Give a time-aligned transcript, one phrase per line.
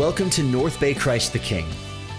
[0.00, 1.66] Welcome to North Bay Christ the King.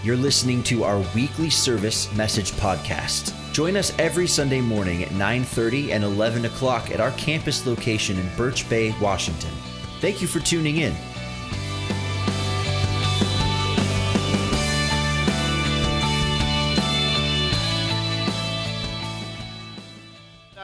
[0.04, 3.34] You're listening to our weekly service message podcast.
[3.54, 8.30] Join us every Sunday morning at 9:30 and 11 o'clock at our campus location in
[8.38, 9.50] Birch Bay, Washington.
[10.00, 10.94] Thank you for tuning in.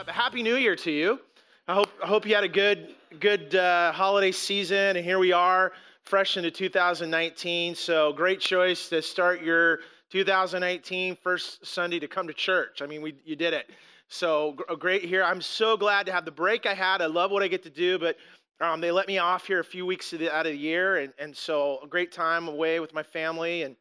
[0.06, 1.18] Happy New Year to you.
[1.66, 5.32] I hope, I hope you had a good, good uh, holiday season, and here we
[5.32, 5.72] are,
[6.08, 7.74] fresh into 2019.
[7.74, 9.80] So, great choice to start your
[10.10, 12.80] 2018 first Sunday to come to church.
[12.80, 13.70] I mean, we, you did it.
[14.08, 15.22] So, great here.
[15.22, 17.02] I'm so glad to have the break I had.
[17.02, 18.16] I love what I get to do, but
[18.60, 21.36] um, they let me off here a few weeks out of the year, and, and
[21.36, 23.76] so a great time away with my family, and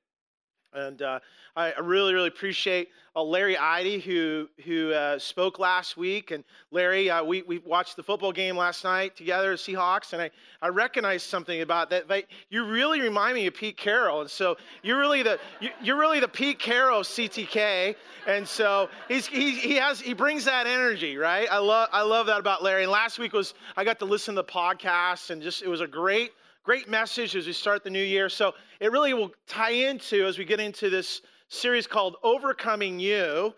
[0.78, 1.20] and uh,
[1.56, 6.30] I really, really appreciate uh, Larry Idy, who who uh, spoke last week.
[6.30, 10.30] And Larry, uh, we, we watched the football game last night together, Seahawks, and I,
[10.62, 12.08] I recognized something about that.
[12.10, 12.26] that.
[12.50, 16.20] You really remind me of Pete Carroll, and so you're really the you, are really
[16.20, 17.96] the Pete Carroll CTK,
[18.28, 21.48] and so he's, he he has he brings that energy, right?
[21.50, 22.84] I love I love that about Larry.
[22.84, 25.82] And last week was I got to listen to the podcast, and just it was
[25.82, 26.32] a great
[26.68, 28.28] great message as we start the new year.
[28.28, 33.54] So it really will tie into as we get into this series called Overcoming You.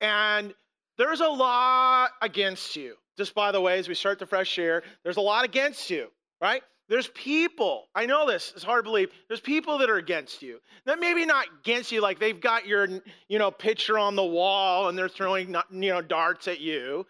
[0.00, 0.54] And
[0.96, 2.94] there's a lot against you.
[3.18, 6.06] Just by the way, as we start the fresh year, there's a lot against you,
[6.40, 6.62] right?
[6.88, 7.88] There's people.
[7.92, 8.52] I know this.
[8.54, 9.10] It's hard to believe.
[9.26, 10.60] There's people that are against you.
[10.86, 12.86] That maybe not against you, like they've got your,
[13.26, 17.04] you know, picture on the wall and they're throwing, you know, darts at you.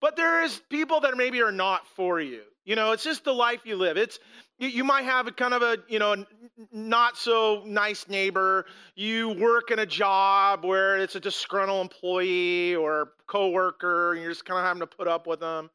[0.00, 2.42] But there is people that maybe are not for you.
[2.64, 3.96] You know, it's just the life you live.
[3.96, 4.18] It's
[4.58, 6.24] you, might have a kind of a you know
[6.72, 8.66] not so nice neighbor.
[8.94, 14.44] You work in a job where it's a disgruntled employee or coworker, and you're just
[14.44, 15.70] kind of having to put up with them.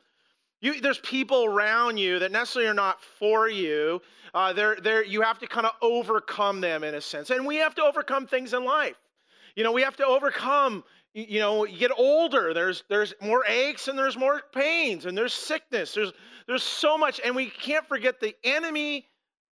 [0.64, 4.02] You, there's people around you that necessarily are not for you.
[4.34, 7.31] Uh, they're, they're, you have to kind of overcome them in a sense.
[7.31, 8.96] And we have to overcome things in life.
[9.57, 13.88] You know, we have to overcome you know you get older there's there's more aches
[13.88, 15.94] and there's more pains and there's sickness.
[15.94, 16.12] There's
[16.47, 19.07] there's so much and we can't forget the enemy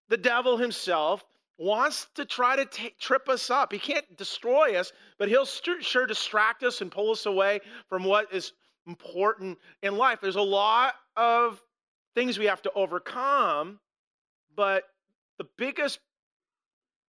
[0.09, 1.23] the devil himself
[1.57, 3.71] wants to try to take, trip us up.
[3.71, 8.03] He can't destroy us but he'll st- sure distract us and pull us away from
[8.03, 8.53] what is
[8.87, 10.19] important in life.
[10.19, 11.61] There's a lot of
[12.15, 13.79] things we have to overcome
[14.55, 14.83] but
[15.37, 15.99] the biggest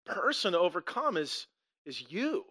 [0.05, 1.45] person to overcome is
[1.85, 2.45] is you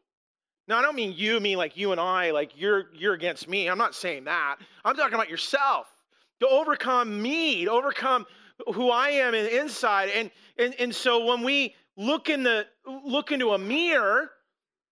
[0.68, 3.68] now, I don't mean you, mean like you and I, like you're you're against me.
[3.68, 4.56] I'm not saying that.
[4.84, 5.86] I'm talking about yourself.
[6.40, 8.26] To overcome me, to overcome
[8.74, 10.10] who I am in inside.
[10.10, 14.30] And and and so when we look in the look into a mirror,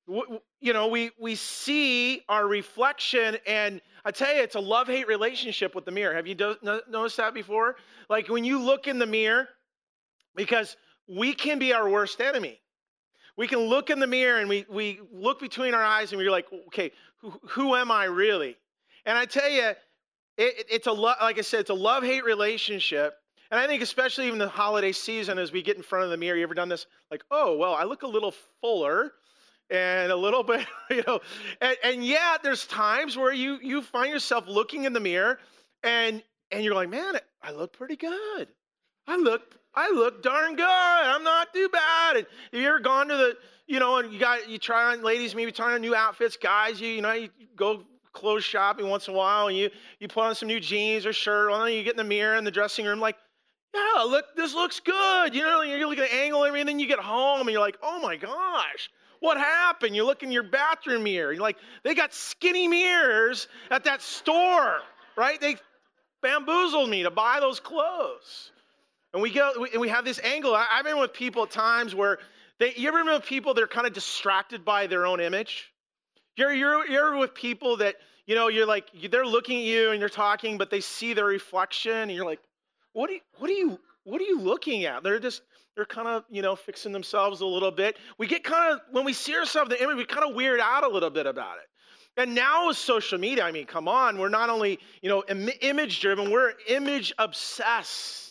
[0.09, 5.75] you know, we we see our reflection and I tell you, it's a love-hate relationship
[5.75, 6.15] with the mirror.
[6.15, 6.55] Have you do,
[6.89, 7.75] noticed that before?
[8.09, 9.49] Like when you look in the mirror,
[10.37, 10.77] because
[11.09, 12.61] we can be our worst enemy
[13.37, 16.31] we can look in the mirror and we, we look between our eyes and we're
[16.31, 18.57] like, okay, who, who am I really?
[19.05, 19.73] And I tell you,
[20.39, 23.15] it, it's a lo- like I said, it's a love hate relationship.
[23.51, 26.17] And I think especially even the holiday season, as we get in front of the
[26.17, 26.87] mirror, you ever done this?
[27.11, 29.13] Like, oh well, I look a little fuller
[29.71, 31.21] and a little bit, you know.
[31.61, 35.39] And, and yet, there's times where you you find yourself looking in the mirror
[35.85, 38.49] and and you're like, man, I look pretty good.
[39.07, 39.43] I look,
[39.77, 40.65] I look darn good.
[40.65, 42.17] I'm not too bad.
[42.17, 45.03] And have you ever gone to the, you know, and you got you try on
[45.03, 47.83] ladies maybe try on new outfits, guys, you you know, you go
[48.13, 49.71] clothes shopping once in a while and you
[50.01, 52.37] you put on some new jeans or shirt, and then you get in the mirror
[52.37, 53.17] in the dressing room like,
[53.75, 55.35] yeah, look, this looks good.
[55.35, 57.61] You know, you're looking at the angle and everything, then you get home and you're
[57.61, 58.91] like, oh my gosh.
[59.21, 59.97] What happened?
[59.97, 61.33] You look in your bathroom mirror.
[61.33, 64.79] You're like, they got skinny mirrors at that store,
[65.17, 65.41] right?
[65.41, 65.57] They
[66.23, 68.53] bamboozled me to buy those clothes.
[69.13, 70.55] And we go and we have this angle.
[70.55, 72.19] I, have been with people at times where
[72.59, 75.73] they you ever been with people that are kind of distracted by their own image?
[76.37, 77.97] You're, you're, you're with people that,
[78.27, 81.25] you know, you're like, they're looking at you and you're talking, but they see their
[81.25, 82.41] reflection and you're like,
[82.93, 85.03] what are you, what are you, what are you looking at?
[85.03, 85.41] They're just,
[85.75, 87.97] they're kind of, you know, fixing themselves a little bit.
[88.19, 90.61] We get kind of, when we see ourselves in the image, we kind of weird
[90.61, 92.21] out a little bit about it.
[92.21, 95.51] And now with social media, I mean, come on, we're not only, you know, Im-
[95.61, 98.26] image driven, we're image obsessed.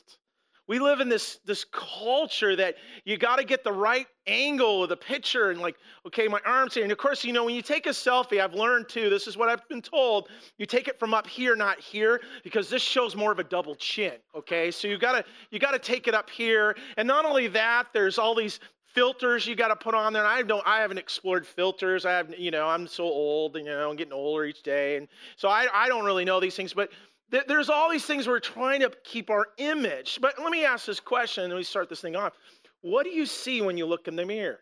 [0.67, 4.89] We live in this, this culture that you got to get the right angle of
[4.89, 5.75] the picture and, like,
[6.07, 6.83] okay, my arm's here.
[6.83, 9.37] And of course, you know, when you take a selfie, I've learned too, this is
[9.37, 13.15] what I've been told, you take it from up here, not here, because this shows
[13.15, 14.71] more of a double chin, okay?
[14.71, 16.75] So you got to you got to take it up here.
[16.97, 18.59] And not only that, there's all these
[18.93, 20.23] filters you got to put on there.
[20.23, 22.05] And I don't, I haven't explored filters.
[22.05, 25.07] I have, you know, I'm so old, you know, I'm getting older each day, and
[25.35, 26.73] so I, I don't really know these things.
[26.73, 26.89] But
[27.29, 30.19] there's all these things we're trying to keep our image.
[30.21, 32.33] But let me ask this question and we start this thing off.
[32.81, 34.59] what do you see when you look in the mirror?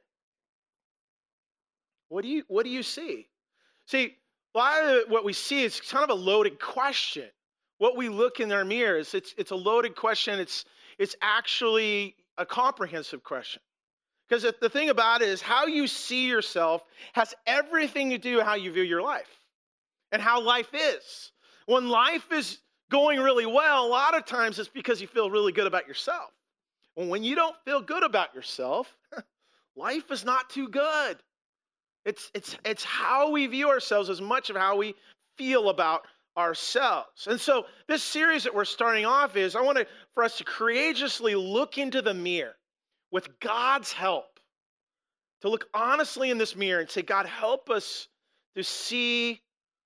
[2.10, 3.28] What do you what do you see?
[3.88, 4.16] See,
[4.54, 7.28] a lot of what we see is kind of a loaded question.
[7.80, 10.40] What we look in our mirrors, it's it's a loaded question.
[10.40, 10.64] It's
[10.98, 13.62] it's actually a comprehensive question.
[14.30, 16.84] Because the thing about it is how you see yourself
[17.14, 19.28] has everything to do with how you view your life
[20.12, 21.32] and how life is.
[21.66, 22.60] When life is
[22.92, 26.30] going really well, a lot of times it's because you feel really good about yourself.
[26.96, 28.96] And when you don't feel good about yourself,
[29.76, 31.18] life is not too good.
[32.06, 34.94] It's, it's, it's how we view ourselves as much of how we
[35.38, 36.06] feel about
[36.38, 37.28] ourselves.
[37.28, 40.44] And so this series that we're starting off is I want to, for us to
[40.44, 42.56] courageously look into the mirror
[43.12, 44.40] with God's help,
[45.42, 48.08] to look honestly in this mirror and say, God, help us
[48.56, 49.42] to see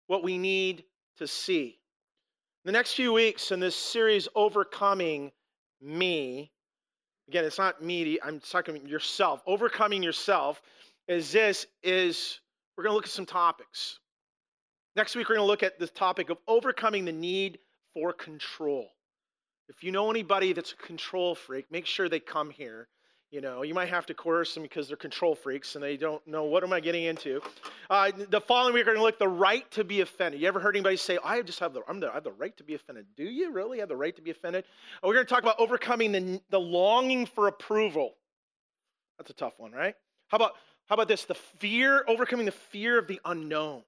[0.08, 0.84] what we need
[1.18, 1.80] to see.
[2.66, 5.32] The next few weeks in this series, Overcoming
[5.82, 6.52] Me,
[7.28, 10.62] again, it's not me, I'm talking yourself, overcoming yourself
[11.08, 12.40] is this is
[12.76, 14.00] we're going to look at some topics.
[14.96, 17.60] Next week, we're going to look at the topic of overcoming the need
[17.94, 18.90] for control.
[19.70, 22.88] If you know anybody that's a control freak, make sure they come here.
[23.30, 26.26] You know, you might have to coerce them because they're control freaks and they don't
[26.26, 27.42] know what am I getting into.
[27.90, 30.40] Uh, the following week, we're going to look the right to be offended.
[30.40, 32.56] You ever heard anybody say, "I just have the, I'm the, I have the right
[32.56, 33.06] to be offended"?
[33.18, 34.64] Do you really have the right to be offended?
[35.04, 38.14] we're going to talk about overcoming the, the longing for approval.
[39.18, 39.96] That's a tough one, right?
[40.30, 40.54] How about
[40.88, 41.26] how about this?
[41.26, 43.84] The fear, overcoming the fear of the unknown.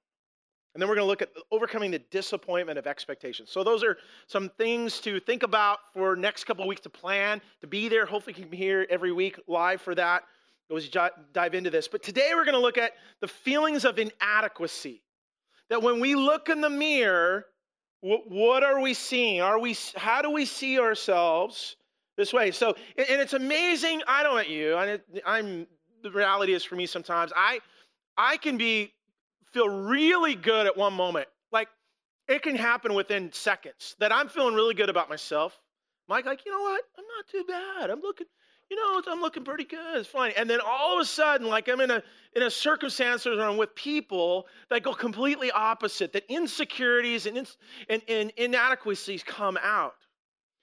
[0.79, 3.51] And then we're going to look at overcoming the disappointment of expectations.
[3.51, 3.97] So those are
[4.27, 8.05] some things to think about for next couple weeks to plan, to be there.
[8.05, 10.23] Hopefully you can be here every week live for that.
[10.69, 10.89] We
[11.33, 11.89] dive into this.
[11.89, 15.01] But today we're going to look at the feelings of inadequacy.
[15.69, 17.43] That when we look in the mirror,
[17.99, 19.41] what are we seeing?
[19.41, 21.75] Are we how do we see ourselves
[22.15, 22.51] this way?
[22.51, 24.01] So and it's amazing.
[24.07, 24.77] I don't know you.
[25.25, 25.67] I'm
[26.03, 27.59] the reality is for me sometimes I
[28.17, 28.93] I can be
[29.51, 31.27] feel really good at one moment.
[31.51, 31.67] Like
[32.27, 35.59] it can happen within seconds that I'm feeling really good about myself.
[36.07, 36.81] Mike, like, you know what?
[36.97, 37.89] I'm not too bad.
[37.91, 38.25] I'm looking,
[38.69, 39.97] you know, I'm looking pretty good.
[39.97, 40.33] It's fine.
[40.35, 42.03] And then all of a sudden, like I'm in a
[42.35, 47.47] in a circumstance where I'm with people that go completely opposite, that insecurities and,
[47.89, 49.95] and, and inadequacies come out.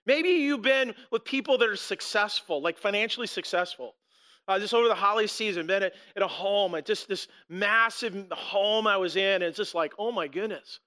[0.06, 3.94] Maybe you've been with people that are successful, like financially successful.
[4.48, 8.26] Uh, just over the holiday season, been at, at a home, at just this massive
[8.30, 10.80] home I was in, and it's just like, oh my goodness,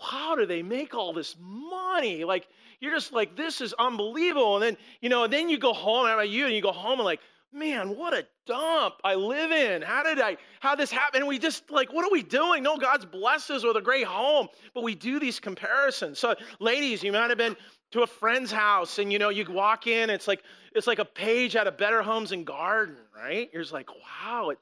[0.00, 2.24] how do they make all this money?
[2.24, 2.46] Like,
[2.80, 4.56] you're just like, this is unbelievable.
[4.56, 6.46] And then, you know, and then you go home, how about you?
[6.46, 7.20] And you go home and like,
[7.52, 9.82] man, what a dump I live in.
[9.82, 11.20] How did I, how this happen?
[11.20, 12.62] And we just like, what are we doing?
[12.62, 16.18] No, God's blessed us with a great home, but we do these comparisons.
[16.18, 17.56] So, ladies, you might have been
[17.92, 20.42] to a friend's house and you know you walk in it's like
[20.74, 23.50] it's like a page out of better homes and garden right?
[23.52, 24.58] You're just like wow it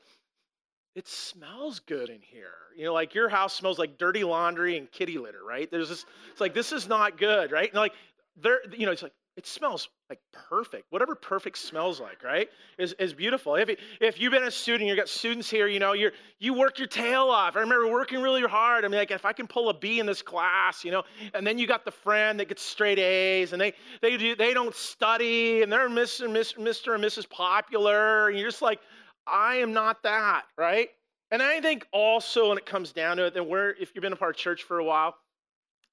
[0.97, 2.50] it smells good in here.
[2.77, 5.71] You know like your house smells like dirty laundry and kitty litter right?
[5.71, 7.69] There's this it's like this is not good right?
[7.69, 7.93] And like
[8.37, 10.87] there you know it's like it smells like perfect.
[10.91, 12.49] Whatever perfect smells like, right?
[12.79, 13.55] Is, is beautiful.
[13.55, 16.79] If, if you've been a student, you've got students here, you know, you you work
[16.79, 17.56] your tail off.
[17.56, 18.85] I remember working really hard.
[18.85, 21.47] I mean, like if I can pull a B in this class, you know, and
[21.47, 24.75] then you got the friend that gets straight A's and they they do they don't
[24.75, 26.28] study and they're Mr.
[26.28, 26.59] Mr.
[26.59, 26.95] Mr.
[26.95, 27.28] and Mrs.
[27.31, 28.81] Popular, and you're just like,
[29.26, 30.88] I am not that, right?
[31.31, 34.12] And I think also when it comes down to it, then we're if you've been
[34.12, 35.14] a part of church for a while,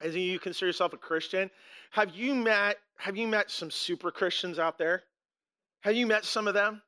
[0.02, 1.52] as you consider yourself a Christian,
[1.92, 5.04] have you met have you met some super Christians out there?
[5.82, 6.82] Have you met some of them?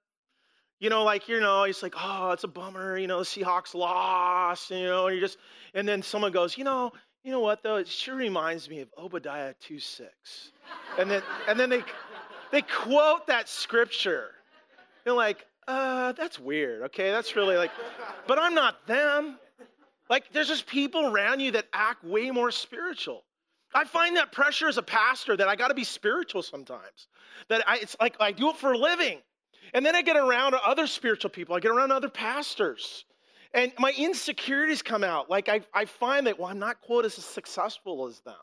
[0.80, 2.98] You know, like you know, it's like, oh, it's a bummer.
[2.98, 4.72] You know, the Seahawks lost.
[4.72, 5.38] You know, and you just,
[5.74, 6.92] and then someone goes, you know,
[7.24, 7.76] you know what though?
[7.76, 10.52] It sure reminds me of Obadiah two six,
[10.98, 11.84] and then and then they
[12.52, 14.30] they quote that scripture.
[15.04, 16.84] They're like, uh, that's weird.
[16.84, 17.72] Okay, that's really like,
[18.28, 19.38] but I'm not them.
[20.10, 23.24] Like, there's just people around you that act way more spiritual.
[23.74, 27.08] I find that pressure as a pastor that I got to be spiritual sometimes.
[27.50, 29.20] That I, it's like I do it for a living.
[29.74, 33.06] And then I get around other spiritual people, I get around other pastors.
[33.54, 35.30] And my insecurities come out.
[35.30, 38.36] Like I, I find that, well, I'm not quote as successful as them.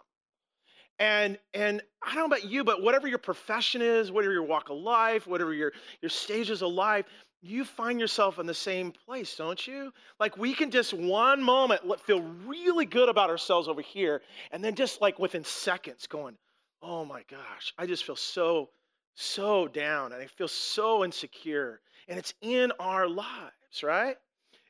[0.99, 4.71] And and I don't know about you, but whatever your profession is, whatever your walk
[4.71, 7.05] of life, whatever your, your stages of life,
[7.43, 9.93] you find yourself in the same place, don't you?
[10.19, 14.75] Like we can just one moment feel really good about ourselves over here, and then
[14.75, 16.37] just like within seconds going,
[16.83, 18.71] oh my gosh, I just feel so,
[19.15, 21.81] so down, and I feel so insecure.
[22.09, 24.17] And it's in our lives, right?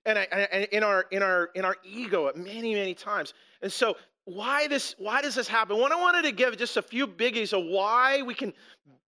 [0.05, 3.35] And, I, and in our in our in our ego at many many times.
[3.61, 5.79] And so why this why does this happen?
[5.79, 8.53] What I wanted to give just a few biggies of why we can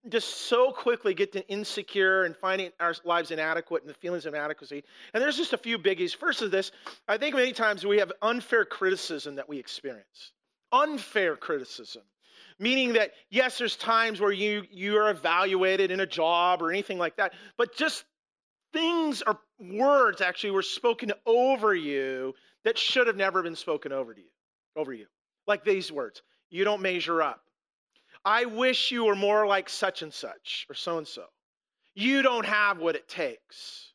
[0.08, 4.34] just so quickly get to insecure and finding our lives inadequate and the feelings of
[4.34, 4.84] inadequacy.
[5.12, 6.14] And there's just a few biggies.
[6.14, 6.70] First is this
[7.08, 10.32] I think many times we have unfair criticism that we experience.
[10.72, 12.02] Unfair criticism.
[12.60, 16.98] Meaning that, yes, there's times where you, you are evaluated in a job or anything
[16.98, 18.04] like that, but just
[18.72, 24.12] things or words actually were spoken over you that should have never been spoken over
[24.12, 24.28] to you,
[24.76, 25.06] over you.
[25.46, 26.22] Like these words.
[26.50, 27.42] You don't measure up.
[28.28, 31.24] I wish you were more like such and such or so and so.
[31.94, 33.94] You don't have what it takes.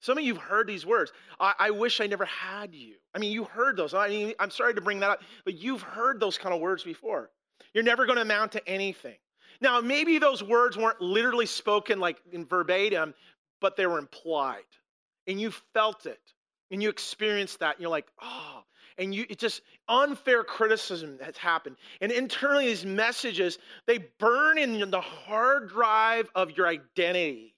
[0.00, 1.10] Some of you have heard these words.
[1.40, 2.96] I, I, wish I never had you.
[3.14, 3.94] I mean, you heard those.
[3.94, 6.84] I mean, I'm sorry to bring that up, but you've heard those kind of words
[6.84, 7.30] before.
[7.72, 9.16] You're never going to amount to anything.
[9.62, 13.14] Now, maybe those words weren't literally spoken like in verbatim,
[13.62, 14.60] but they were implied.
[15.26, 16.20] And you felt it.
[16.70, 17.76] And you experienced that.
[17.76, 18.64] And you're like, oh,
[18.98, 21.76] and you it just unfair criticism has happened.
[22.00, 27.54] And internally these messages they burn in the hard drive of your identity.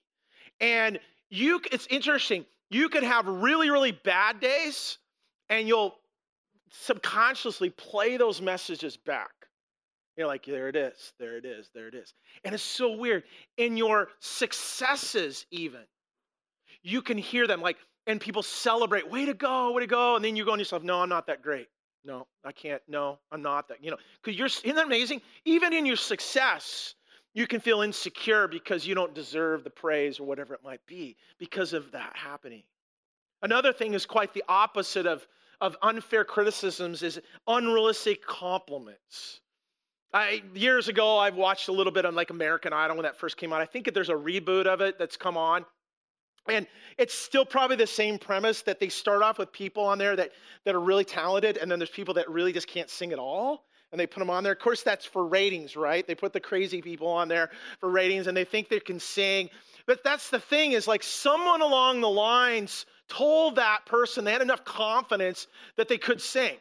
[0.59, 0.99] And
[1.29, 4.97] you it's interesting you can have really really bad days
[5.49, 5.95] and you'll
[6.69, 9.31] subconsciously play those messages back.
[10.17, 12.13] You're like there it is there it is there it is.
[12.43, 13.23] And it's so weird.
[13.57, 15.81] In your successes even
[16.85, 17.77] you can hear them like
[18.07, 20.15] and people celebrate, way to go, way to go.
[20.15, 21.67] And then you go on yourself, no, I'm not that great.
[22.03, 22.81] No, I can't.
[22.87, 23.83] No, I'm not that.
[23.83, 25.21] You know, because you're, isn't that amazing?
[25.43, 26.93] Even in your success,
[27.33, 31.17] you can feel insecure because you don't deserve the praise or whatever it might be
[31.39, 32.63] because of that happening.
[33.41, 35.27] Another thing is quite the opposite of,
[35.59, 39.41] of unfair criticisms is unrealistic compliments.
[40.13, 43.35] I, years ago, I've watched a little bit on like American Idol when that first
[43.35, 43.61] came out.
[43.61, 45.65] I think there's a reboot of it that's come on.
[46.47, 50.15] And it's still probably the same premise that they start off with people on there
[50.15, 50.31] that,
[50.63, 53.65] that are really talented, and then there's people that really just can't sing at all,
[53.91, 54.53] and they put them on there.
[54.53, 56.05] Of course, that's for ratings, right?
[56.05, 57.49] They put the crazy people on there
[57.79, 59.49] for ratings, and they think they can sing.
[59.87, 64.41] But that's the thing is like someone along the lines told that person they had
[64.41, 65.47] enough confidence
[65.77, 66.57] that they could sing.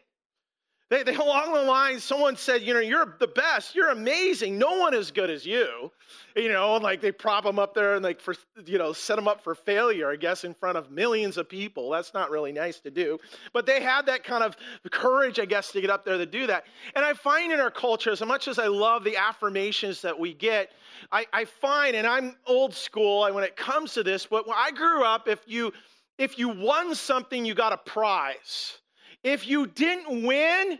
[0.90, 4.78] They, they, along the line, someone said, you know, you're the best, you're amazing, no
[4.78, 5.90] one as good as you.
[6.36, 8.34] You know, and like they prop them up there and like for,
[8.66, 11.88] you know, set them up for failure, I guess, in front of millions of people.
[11.90, 13.18] That's not really nice to do.
[13.54, 14.56] But they had that kind of
[14.90, 16.64] courage, I guess, to get up there to do that.
[16.94, 20.34] And I find in our culture, as much as I love the affirmations that we
[20.34, 20.72] get,
[21.10, 24.70] I, I find, and I'm old school when it comes to this, but when I
[24.70, 25.72] grew up, if you
[26.18, 28.78] if you won something, you got a prize.
[29.24, 30.78] If you didn't win,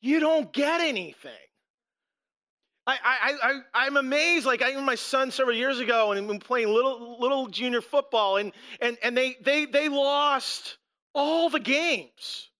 [0.00, 1.32] you don't get anything.
[2.86, 4.46] I, I, I, I'm amazed.
[4.46, 8.52] Like I, my son several years ago, and been playing little, little junior football, and,
[8.80, 10.78] and, and they, they, they lost
[11.14, 12.50] all the games.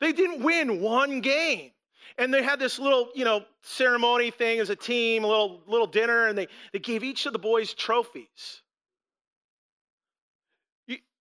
[0.00, 1.70] They didn't win one game.
[2.18, 5.86] And they had this little, you know, ceremony thing as a team, a little, little
[5.86, 8.62] dinner, and they, they gave each of the boys trophies.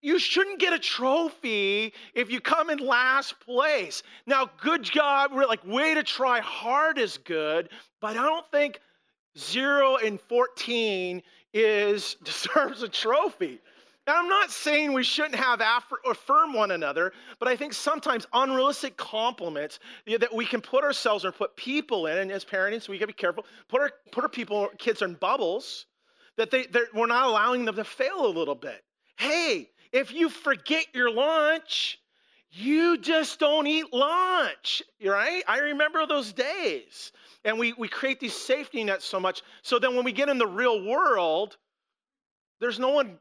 [0.04, 4.04] You shouldn't get a trophy if you come in last place.
[4.28, 7.70] Now, good job, we're like, way to try hard is good,
[8.02, 8.82] but I don't think
[9.38, 13.62] zero and 14 is deserves a trophy.
[14.06, 15.62] Now, I'm not saying we shouldn't have
[16.06, 21.32] affirm one another, but I think sometimes unrealistic compliments that we can put ourselves or
[21.32, 24.26] put people in, and as parents, so we got to be careful, put our, put
[24.26, 25.86] our people, kids in bubbles,
[26.36, 28.84] that they, we're not allowing them to fail a little bit.
[29.16, 32.00] Hey, if you forget your lunch,
[32.52, 35.44] you just don't eat lunch, right?
[35.48, 37.12] I remember those days.
[37.46, 39.42] And we, we create these safety nets so much.
[39.62, 41.58] So then when we get in the real world,
[42.60, 43.20] there's no one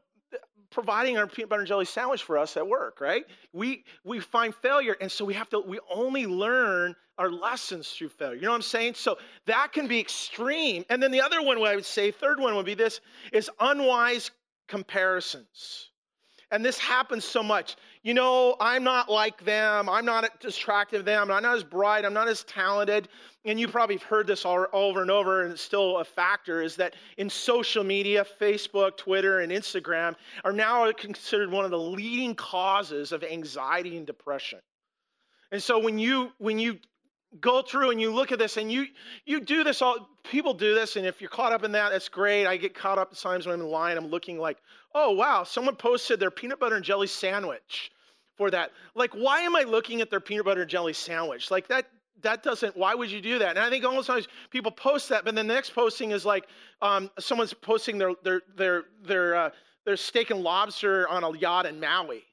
[0.71, 3.25] providing our peanut butter and jelly sandwich for us at work, right?
[3.53, 8.09] We we find failure, and so we have to we only learn our lessons through
[8.09, 8.35] failure.
[8.35, 8.95] You know what I'm saying?
[8.95, 10.83] So that can be extreme.
[10.89, 13.01] And then the other one, I would say, third one would be this
[13.31, 14.31] is unwise
[14.67, 15.89] comparisons.
[16.53, 17.75] And this happens so much.
[18.03, 19.89] You know, I'm not like them.
[19.89, 21.31] I'm not as attractive as them.
[21.31, 22.05] I'm not as bright.
[22.05, 23.09] I'm not as talented.
[23.43, 26.61] And you probably have heard this all, over and over, and it's still a factor
[26.61, 31.79] is that in social media, Facebook, Twitter, and Instagram are now considered one of the
[31.79, 34.59] leading causes of anxiety and depression.
[35.51, 36.77] And so when you when you
[37.39, 38.85] go through and you look at this and you
[39.25, 42.09] you do this all people do this and if you're caught up in that that's
[42.09, 42.45] great.
[42.45, 44.57] I get caught up at times when i'm in line i'm looking like
[44.93, 47.91] oh wow someone posted their peanut butter and jelly sandwich
[48.37, 48.71] for that.
[48.95, 51.51] Like why am i looking at their peanut butter and jelly sandwich?
[51.51, 51.87] Like that
[52.21, 53.51] that doesn't why would you do that?
[53.51, 56.45] And i think almost times people post that but then the next posting is like
[56.81, 59.49] um, someone's posting their their their their uh,
[59.85, 62.23] their steak and lobster on a yacht in maui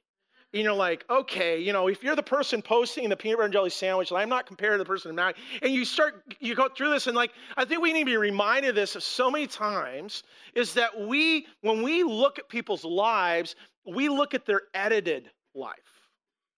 [0.53, 3.53] and you're like, okay, you know, if you're the person posting the peanut butter and
[3.53, 6.55] jelly sandwich, and I'm not compared to the person in Mac, and you start, you
[6.55, 9.31] go through this, and like, I think we need to be reminded of this so
[9.31, 13.55] many times is that we, when we look at people's lives,
[13.85, 16.00] we look at their edited life.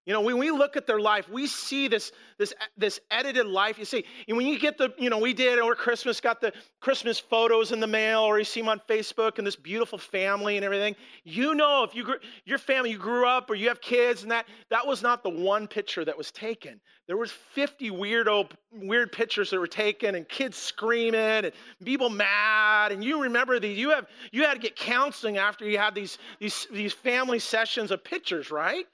[0.05, 3.79] You know, when we look at their life, we see this, this, this edited life.
[3.79, 7.17] You see, when you get the, you know, we did over Christmas, got the Christmas
[7.17, 10.65] photos in the mail, or you see them on Facebook and this beautiful family and
[10.65, 10.97] everything.
[11.23, 14.31] You know, if you grew, your family, you grew up or you have kids and
[14.31, 16.81] that, that was not the one picture that was taken.
[17.07, 21.51] There was 50 weirdo, weird pictures that were taken and kids screaming and
[21.83, 22.91] people mad.
[22.91, 26.17] And you remember these, you have, you had to get counseling after you had these,
[26.39, 28.85] these, these family sessions of pictures, right?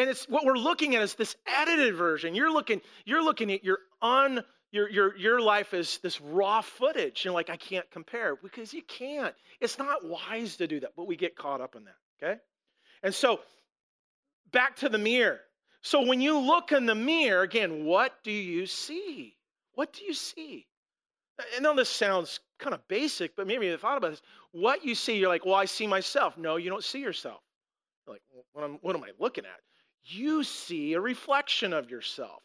[0.00, 2.34] And it's what we're looking at is this edited version.
[2.34, 4.42] You're looking, you're looking at your un
[4.72, 7.24] your, your, your life is this raw footage.
[7.24, 9.34] You're like, I can't compare because you can't.
[9.60, 12.40] It's not wise to do that, but we get caught up in that, okay?
[13.02, 13.40] And so
[14.52, 15.40] back to the mirror.
[15.82, 19.34] So when you look in the mirror, again, what do you see?
[19.74, 20.66] What do you see?
[21.56, 24.22] I know this sounds kind of basic, but maybe you thought about this.
[24.52, 26.38] What you see, you're like, well, I see myself.
[26.38, 27.40] No, you don't see yourself.
[28.06, 29.60] You're like, what am, what am I looking at?
[30.04, 32.42] You see a reflection of yourself.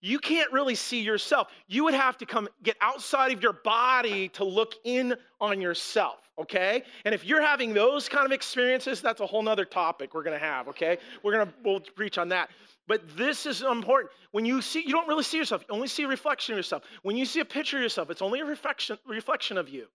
[0.00, 1.48] You can't really see yourself.
[1.66, 6.30] You would have to come get outside of your body to look in on yourself,
[6.38, 6.84] okay?
[7.04, 10.38] And if you're having those kind of experiences, that's a whole nother topic we're gonna
[10.38, 10.98] have, okay?
[11.24, 12.50] We're gonna we'll preach on that.
[12.86, 14.12] But this is important.
[14.30, 16.84] When you see, you don't really see yourself, you only see a reflection of yourself.
[17.02, 19.86] When you see a picture of yourself, it's only a reflection, reflection of you.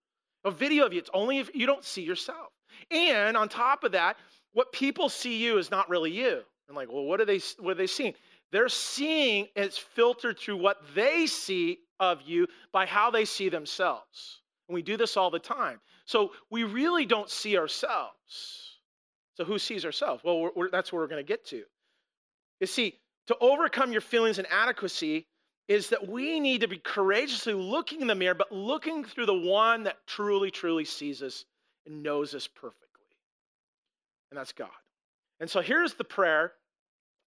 [0.44, 2.52] A video of you, it's only if you don't see yourself.
[2.92, 4.18] And on top of that,
[4.54, 6.42] what people see you is not really you.
[6.68, 8.14] And like, well, what are they what are they seeing?
[8.52, 14.42] They're seeing it's filtered through what they see of you by how they see themselves.
[14.68, 15.80] And we do this all the time.
[16.06, 18.80] So we really don't see ourselves.
[19.36, 20.24] So who sees ourselves?
[20.24, 21.64] Well, we're, we're, that's where we're going to get to.
[22.60, 25.28] You see, to overcome your feelings of inadequacy
[25.68, 29.34] is that we need to be courageously looking in the mirror, but looking through the
[29.34, 31.46] one that truly, truly sees us
[31.86, 32.83] and knows us perfectly
[34.34, 34.70] and that's God.
[35.40, 36.54] And so here's the prayer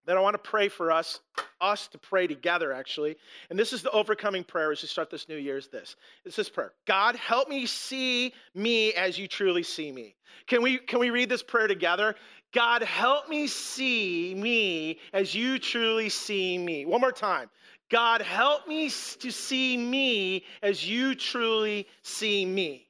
[0.06, 1.20] that I want to pray for us,
[1.60, 3.16] us to pray together, actually.
[3.50, 5.96] And this is the overcoming prayer as we start this new year is this.
[6.24, 6.72] It's this prayer.
[6.86, 10.14] God, help me see me as you truly see me.
[10.46, 12.14] Can we can we read this prayer together?
[12.54, 16.86] God, help me see me as you truly see me.
[16.86, 17.50] One more time.
[17.90, 22.88] God, help me to see me as you truly see me.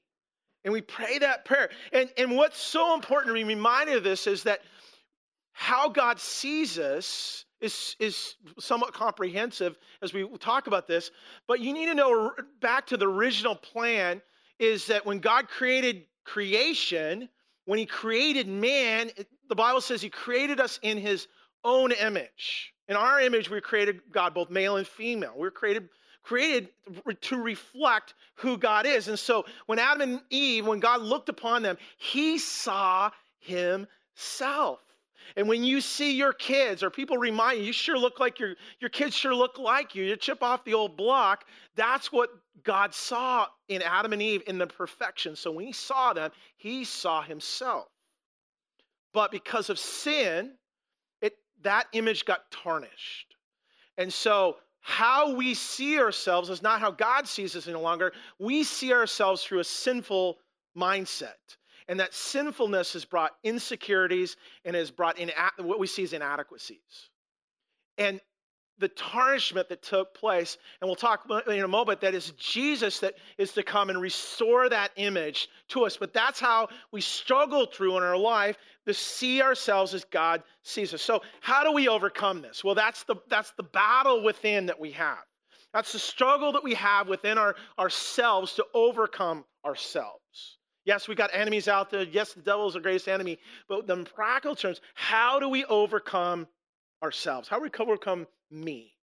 [0.64, 1.70] And we pray that prayer.
[1.92, 4.60] And, and what's so important to be reminded of this is that
[5.52, 11.10] how God sees us is, is somewhat comprehensive as we talk about this.
[11.46, 14.20] But you need to know back to the original plan
[14.58, 17.28] is that when God created creation,
[17.66, 19.10] when He created man,
[19.48, 21.28] the Bible says He created us in His
[21.62, 22.72] own image.
[22.88, 25.32] In our image, we created God, both male and female.
[25.34, 25.88] We we're created
[26.24, 26.70] created
[27.20, 29.08] to reflect who God is.
[29.08, 34.80] And so when Adam and Eve, when God looked upon them, he saw himself.
[35.36, 38.54] And when you see your kids or people remind you, you sure look like your,
[38.80, 41.44] your kids sure look like you, you chip off the old block,
[41.76, 42.30] that's what
[42.62, 45.36] God saw in Adam and Eve in the perfection.
[45.36, 47.86] So when he saw them, he saw himself.
[49.12, 50.52] But because of sin,
[51.20, 53.34] it, that image got tarnished.
[53.96, 54.56] And so
[54.86, 58.12] how we see ourselves is not how God sees us any longer.
[58.38, 60.36] We see ourselves through a sinful
[60.76, 61.56] mindset.
[61.88, 67.08] And that sinfulness has brought insecurities and has brought in what we see as inadequacies.
[67.96, 68.20] And
[68.78, 73.14] the tarnishment that took place, and we'll talk in a moment, that is Jesus that
[73.38, 75.96] is to come and restore that image to us.
[75.96, 78.56] But that's how we struggle through in our life
[78.86, 81.02] to see ourselves as God sees us.
[81.02, 82.64] So, how do we overcome this?
[82.64, 85.18] Well, that's the, that's the battle within that we have.
[85.72, 90.58] That's the struggle that we have within our, ourselves to overcome ourselves.
[90.84, 92.02] Yes, we got enemies out there.
[92.02, 93.38] Yes, the devil is the greatest enemy.
[93.68, 96.46] But in practical terms, how do we overcome
[97.02, 97.48] ourselves?
[97.48, 98.94] How do we overcome me?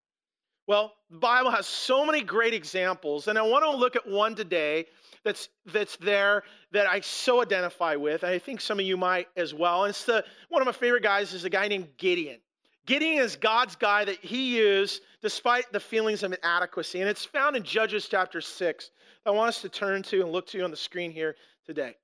[0.66, 4.36] Well, the Bible has so many great examples, and I want to look at one
[4.36, 4.86] today
[5.24, 8.22] that's that's there that I so identify with.
[8.22, 9.84] And I think some of you might as well.
[9.84, 12.38] And it's the one of my favorite guys is a guy named Gideon.
[12.86, 17.00] Gideon is God's guy that he used despite the feelings of inadequacy.
[17.00, 18.90] And it's found in Judges chapter 6.
[19.26, 21.36] I want us to turn to and look to on the screen here
[21.66, 21.96] today.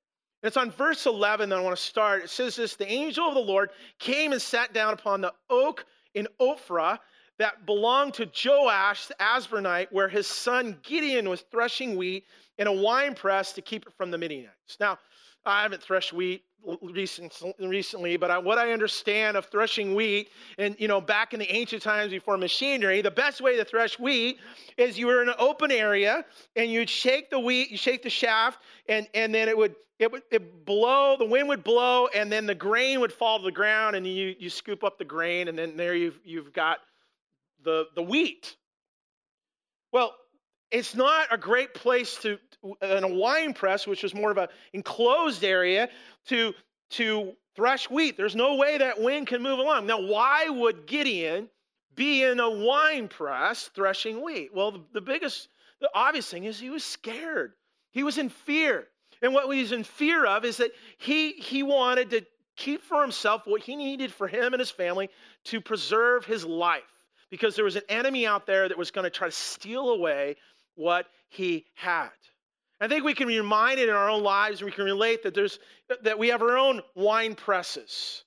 [0.42, 2.24] And it's on verse 11 that I want to start.
[2.24, 5.86] It says this The angel of the Lord came and sat down upon the oak
[6.14, 6.98] in Ophrah
[7.38, 12.24] that belonged to Joash the Abiezrite, where his son Gideon was threshing wheat
[12.58, 14.78] in a wine press to keep it from the Midianites.
[14.80, 14.98] Now,
[15.44, 16.42] I haven't threshed wheat
[17.60, 21.82] recently, but what I understand of threshing wheat, and you know, back in the ancient
[21.82, 24.38] times before machinery, the best way to thresh wheat
[24.76, 26.24] is you were in an open area
[26.56, 30.10] and you'd shake the wheat, you shake the shaft, and and then it would it
[30.10, 33.52] would it blow, the wind would blow, and then the grain would fall to the
[33.52, 36.78] ground, and you you scoop up the grain, and then there you've you've got
[37.66, 38.56] the the wheat.
[39.92, 40.14] Well,
[40.70, 42.38] it's not a great place to
[42.80, 45.90] in a wine press which is more of an enclosed area
[46.28, 46.54] to
[46.90, 48.16] to thresh wheat.
[48.16, 49.86] There's no way that wind can move along.
[49.86, 51.50] Now why would gideon
[51.94, 54.54] be in a wine press threshing wheat?
[54.54, 55.48] Well the, the biggest
[55.80, 57.52] the obvious thing is he was scared.
[57.90, 58.86] He was in fear.
[59.22, 62.24] And what he was in fear of is that he he wanted to
[62.56, 65.10] keep for himself what he needed for him and his family
[65.44, 66.95] to preserve his life
[67.30, 70.36] because there was an enemy out there that was going to try to steal away
[70.74, 72.10] what he had.
[72.80, 75.34] I think we can be reminded in our own lives, and we can relate that
[75.34, 75.58] there's
[76.02, 78.22] that we have our own wine presses.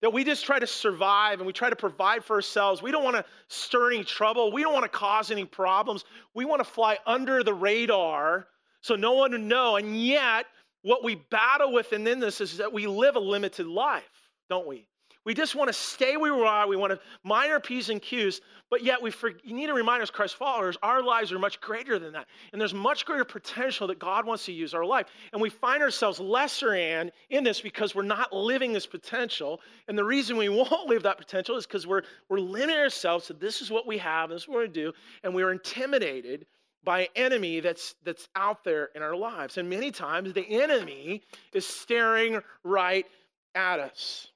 [0.00, 2.82] That we just try to survive and we try to provide for ourselves.
[2.82, 4.50] We don't want to stir any trouble.
[4.50, 6.04] We don't want to cause any problems.
[6.34, 8.48] We want to fly under the radar
[8.82, 9.76] so no one would know.
[9.76, 10.46] And yet,
[10.82, 14.02] what we battle with in this is that we live a limited life,
[14.50, 14.86] don't we?
[15.24, 16.66] We just want to stay where we are.
[16.66, 19.74] We want to mind our P's and Q's, but yet we for, you need to
[19.74, 22.26] remind us, Christ followers, our lives are much greater than that.
[22.52, 25.06] And there's much greater potential that God wants to use our life.
[25.32, 29.60] And we find ourselves lesser in, in this because we're not living this potential.
[29.86, 33.34] And the reason we won't live that potential is because we're, we're limiting ourselves to
[33.34, 36.46] this is what we have, this is what we do, and we're intimidated
[36.84, 39.56] by an enemy that's that's out there in our lives.
[39.56, 43.06] And many times the enemy is staring right
[43.54, 44.31] at us.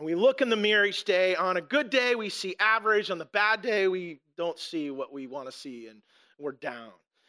[0.00, 1.36] And we look in the mirror each day.
[1.36, 3.10] On a good day, we see average.
[3.10, 6.00] On the bad day, we don't see what we want to see and
[6.38, 6.88] we're down.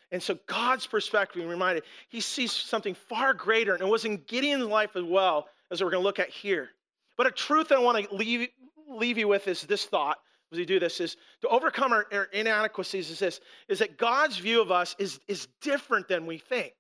[0.10, 3.74] And so, God's perspective, we reminded, he sees something far greater.
[3.74, 6.70] And it was in Gideon's life as well, as we're going to look at here.
[7.18, 8.48] But a truth that I want to leave,
[8.88, 10.20] leave you with is this thought
[10.54, 14.38] as we do this is to overcome our, our inadequacies is this is that God's
[14.38, 16.74] view of us is, is different than we think.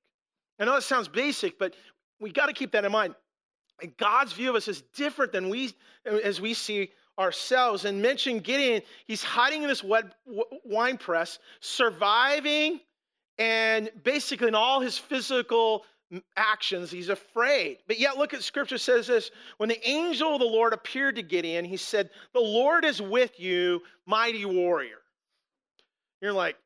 [0.58, 1.76] I know it sounds basic, but
[2.22, 3.14] we got to keep that in mind.
[3.82, 5.74] And God's view of us is different than we
[6.06, 7.86] as we see ourselves.
[7.86, 10.06] And mention Gideon, he's hiding in this wet
[10.64, 12.80] wine press, surviving,
[13.38, 15.86] and basically in all his physical
[16.36, 17.78] actions, he's afraid.
[17.88, 21.22] But yet, look at scripture says this when the angel of the Lord appeared to
[21.22, 24.98] Gideon, he said, The Lord is with you, mighty warrior.
[26.22, 26.58] You're like,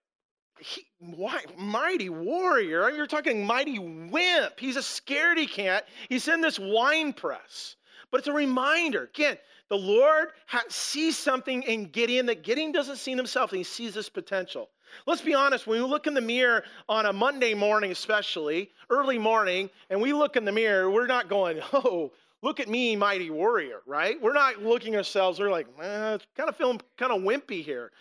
[0.59, 2.89] he, why, mighty warrior.
[2.89, 4.59] You're talking mighty wimp.
[4.59, 5.87] He's a scaredy cat.
[6.09, 7.75] He's in this wine press.
[8.11, 9.03] But it's a reminder.
[9.03, 9.37] Again,
[9.69, 10.29] the Lord
[10.69, 14.69] sees something in Gideon that Gideon doesn't see in himself, and he sees this potential.
[15.05, 19.17] Let's be honest, when we look in the mirror on a Monday morning, especially, early
[19.17, 23.29] morning, and we look in the mirror, we're not going, oh, look at me, mighty
[23.29, 24.21] warrior, right?
[24.21, 27.91] We're not looking ourselves, we're like, eh, kind of feeling kind of wimpy here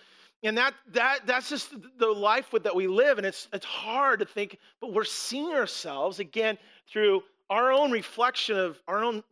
[0.44, 3.18] and that that that's just the life that we live.
[3.18, 8.58] And it's it's hard to think but we're seeing ourselves again through our own reflection
[8.58, 9.24] of our own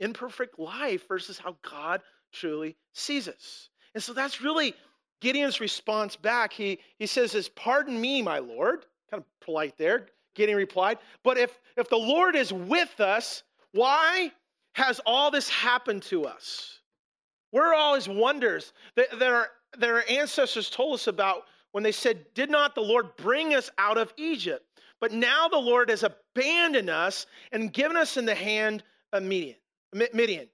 [0.00, 2.02] imperfect life versus how god
[2.32, 3.70] truly sees us.
[3.94, 4.74] And so that's really
[5.20, 6.52] gideon's response back.
[6.52, 11.38] He he says this pardon me my lord kind of polite there gideon replied but
[11.38, 14.30] if if the lord is with us why
[14.74, 16.78] has all this happened to us?
[17.50, 18.72] Where are all his wonders.
[18.96, 19.48] That, that are
[19.78, 23.98] their ancestors told us about when they said, Did not the Lord bring us out
[23.98, 24.64] of Egypt?
[25.00, 28.82] But now the Lord has abandoned us and given us in the hand
[29.12, 29.56] of Midian.
[29.92, 30.48] Midian.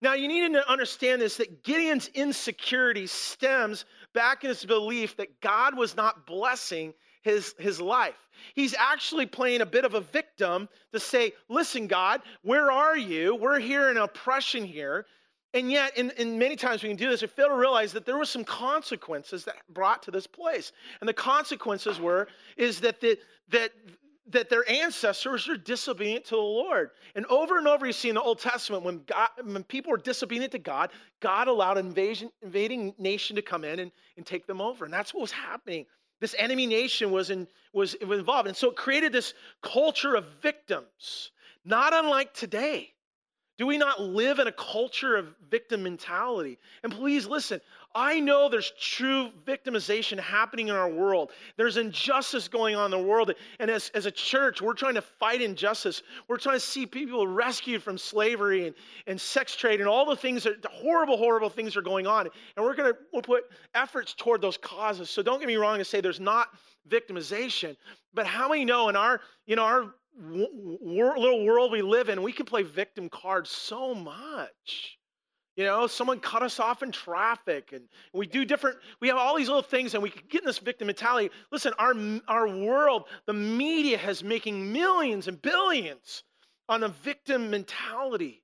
[0.00, 5.40] Now you need to understand this that Gideon's insecurity stems back in his belief that
[5.40, 8.28] God was not blessing his, his life.
[8.54, 13.34] He's actually playing a bit of a victim to say, Listen, God, where are you?
[13.34, 15.06] We're here in oppression here.
[15.54, 18.04] And yet, in, in many times we can do this, we fail to realize that
[18.04, 20.72] there were some consequences that brought to this place.
[21.00, 23.16] And the consequences were, is that, the,
[23.50, 23.70] that,
[24.30, 26.90] that their ancestors were disobedient to the Lord.
[27.14, 29.96] And over and over you see in the Old Testament, when, God, when people were
[29.96, 30.90] disobedient to God,
[31.20, 34.84] God allowed an invasion, invading nation to come in and, and take them over.
[34.84, 35.86] And that's what was happening.
[36.20, 38.48] This enemy nation was, in, was involved.
[38.48, 41.30] And so it created this culture of victims,
[41.64, 42.93] not unlike today.
[43.56, 46.58] Do we not live in a culture of victim mentality?
[46.82, 47.60] And please listen,
[47.94, 51.30] I know there's true victimization happening in our world.
[51.56, 53.32] There's injustice going on in the world.
[53.60, 56.02] And as, as a church, we're trying to fight injustice.
[56.26, 58.74] We're trying to see people rescued from slavery and,
[59.06, 62.28] and sex trade and all the things that the horrible, horrible things are going on.
[62.56, 63.44] And we're going to we'll put
[63.76, 65.10] efforts toward those causes.
[65.10, 66.48] So don't get me wrong to say there's not
[66.88, 67.76] victimization.
[68.12, 72.32] But how many know in our, you know, our little world we live in, we
[72.32, 74.98] can play victim card so much.
[75.56, 79.36] You know, someone cut us off in traffic, and we do different, we have all
[79.36, 81.30] these little things, and we get in this victim mentality.
[81.52, 81.94] Listen, our,
[82.26, 86.24] our world, the media has making millions and billions
[86.68, 88.43] on a victim mentality.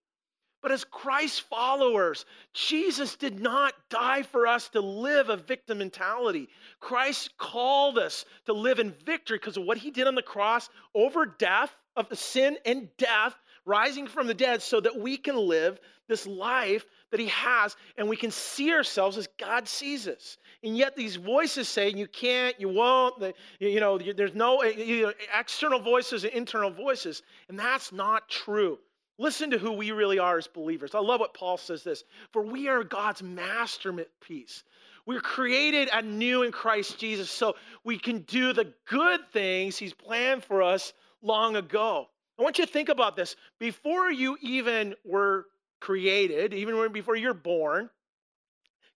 [0.62, 6.49] But as Christ followers, Jesus did not die for us to live a victim mentality.
[6.81, 10.68] Christ called us to live in victory because of what he did on the cross
[10.94, 15.81] over death, of sin and death, rising from the dead, so that we can live
[16.09, 20.38] this life that he has and we can see ourselves as God sees us.
[20.62, 26.25] And yet these voices say you can't, you won't, you know, there's no external voices
[26.25, 27.23] and internal voices.
[27.49, 28.79] And that's not true.
[29.20, 30.94] Listen to who we really are as believers.
[30.94, 34.64] I love what Paul says this for we are God's masterpiece.
[35.04, 37.54] We're created anew in Christ Jesus so
[37.85, 42.06] we can do the good things He's planned for us long ago.
[42.38, 43.37] I want you to think about this.
[43.59, 45.44] Before you even were
[45.80, 47.90] created, even before you're born,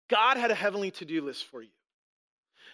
[0.08, 1.68] God had a heavenly to do list for you.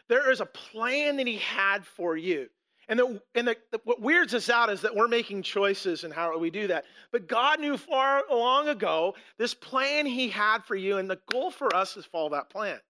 [0.09, 2.49] There is a plan that He had for you.
[2.91, 6.13] And, the, and the, the, what weirds us out is that we're making choices and
[6.13, 6.85] how we do that.
[7.13, 11.53] But God knew far long ago this plan He had for you, and the goal
[11.53, 12.81] for us is follow that plan.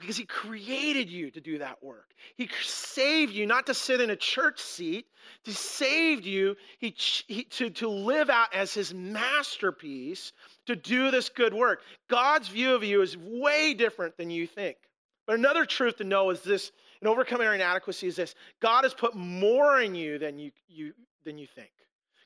[0.00, 2.10] Because He created you to do that work.
[2.34, 5.06] He saved you not to sit in a church seat,
[5.44, 6.92] He saved you he,
[7.28, 10.32] he, to, to live out as His masterpiece,
[10.66, 11.82] to do this good work.
[12.08, 14.76] God's view of you is way different than you think.
[15.24, 18.94] But another truth to know is this and overcoming our inadequacy is this God has
[18.94, 20.92] put more in you than you, you,
[21.24, 21.70] than you think.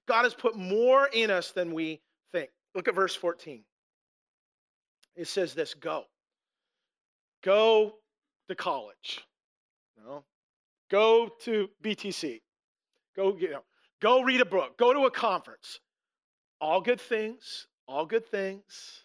[0.06, 2.00] God has put more in us than we
[2.32, 2.50] think.
[2.74, 3.62] Look at verse 14.
[5.16, 6.04] It says this go.
[7.42, 7.94] Go
[8.48, 9.24] to college.
[10.04, 10.24] No.
[10.90, 12.40] Go to BTC.
[13.16, 13.62] Go, you know,
[14.02, 14.76] go read a book.
[14.76, 15.80] Go to a conference.
[16.60, 19.04] All good things, all good things.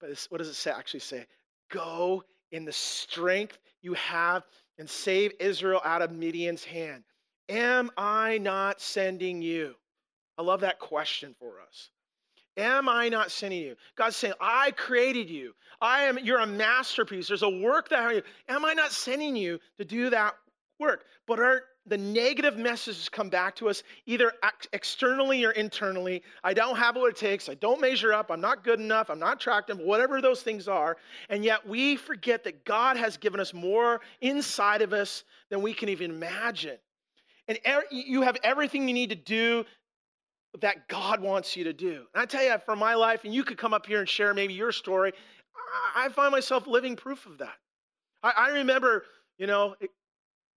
[0.00, 1.26] But what does it say, actually say?
[1.70, 2.22] Go
[2.52, 4.44] in the strength you have
[4.78, 7.04] and save Israel out of Midian's hand.
[7.48, 9.74] Am I not sending you?
[10.36, 11.90] I love that question for us.
[12.56, 13.76] Am I not sending you?
[13.96, 15.54] God's saying, I created you.
[15.80, 17.28] I am, you're a masterpiece.
[17.28, 20.34] There's a work that I am I not sending you to do that
[20.78, 21.04] work?
[21.26, 26.22] But are the negative messages come back to us either ex- externally or internally.
[26.44, 27.48] I don't have what it takes.
[27.48, 28.30] I don't measure up.
[28.30, 29.10] I'm not good enough.
[29.10, 30.96] I'm not attractive, whatever those things are.
[31.28, 35.74] And yet we forget that God has given us more inside of us than we
[35.74, 36.78] can even imagine.
[37.46, 39.64] And er- you have everything you need to do
[40.60, 42.04] that God wants you to do.
[42.14, 44.34] And I tell you, from my life, and you could come up here and share
[44.34, 45.12] maybe your story,
[45.94, 47.56] I find myself living proof of that.
[48.22, 49.04] I, I remember,
[49.38, 49.86] you know, I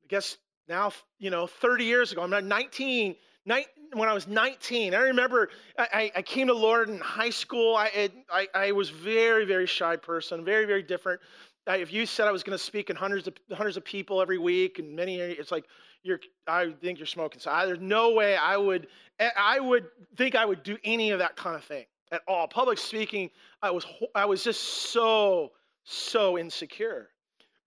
[0.08, 0.38] guess
[0.72, 2.24] now, you know, 30 years ago.
[2.24, 4.96] I'm 19, 19 when I was 19.
[4.96, 7.76] I remember I, I came to Lord in high school.
[7.76, 11.22] I, I, I was very, very shy person, very, very different.
[11.68, 14.22] I, if you said I was going to speak in hundreds of hundreds of people
[14.22, 15.66] every week and many, it's like
[16.02, 16.20] you're.
[16.48, 17.40] I think you're smoking.
[17.40, 18.88] So I, there's no way I would.
[19.20, 22.48] I would think I would do any of that kind of thing at all.
[22.48, 23.30] Public speaking,
[23.62, 23.86] I was.
[24.16, 25.52] I was just so
[25.84, 27.10] so insecure.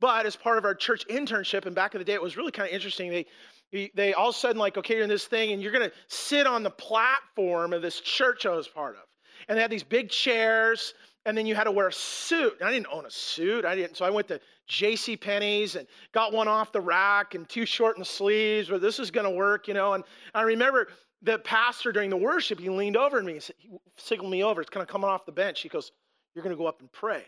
[0.00, 2.52] But as part of our church internship, and back in the day, it was really
[2.52, 3.10] kind of interesting.
[3.10, 5.88] They, they all of a sudden, like, okay, you're in this thing, and you're going
[5.88, 9.02] to sit on the platform of this church I was part of.
[9.48, 10.94] And they had these big chairs,
[11.26, 12.54] and then you had to wear a suit.
[12.60, 13.64] And I didn't own a suit.
[13.64, 13.96] I didn't.
[13.96, 15.16] So I went to J.C.
[15.16, 18.98] Penney's and got one off the rack and too short in the sleeves, but this
[18.98, 19.92] is going to work, you know.
[19.94, 20.04] And
[20.34, 20.88] I remember
[21.22, 23.34] the pastor during the worship, he leaned over to me.
[23.34, 24.60] He, said, he signaled me over.
[24.60, 25.60] It's kind of coming off the bench.
[25.60, 25.92] He goes,
[26.34, 27.24] You're going to go up and pray.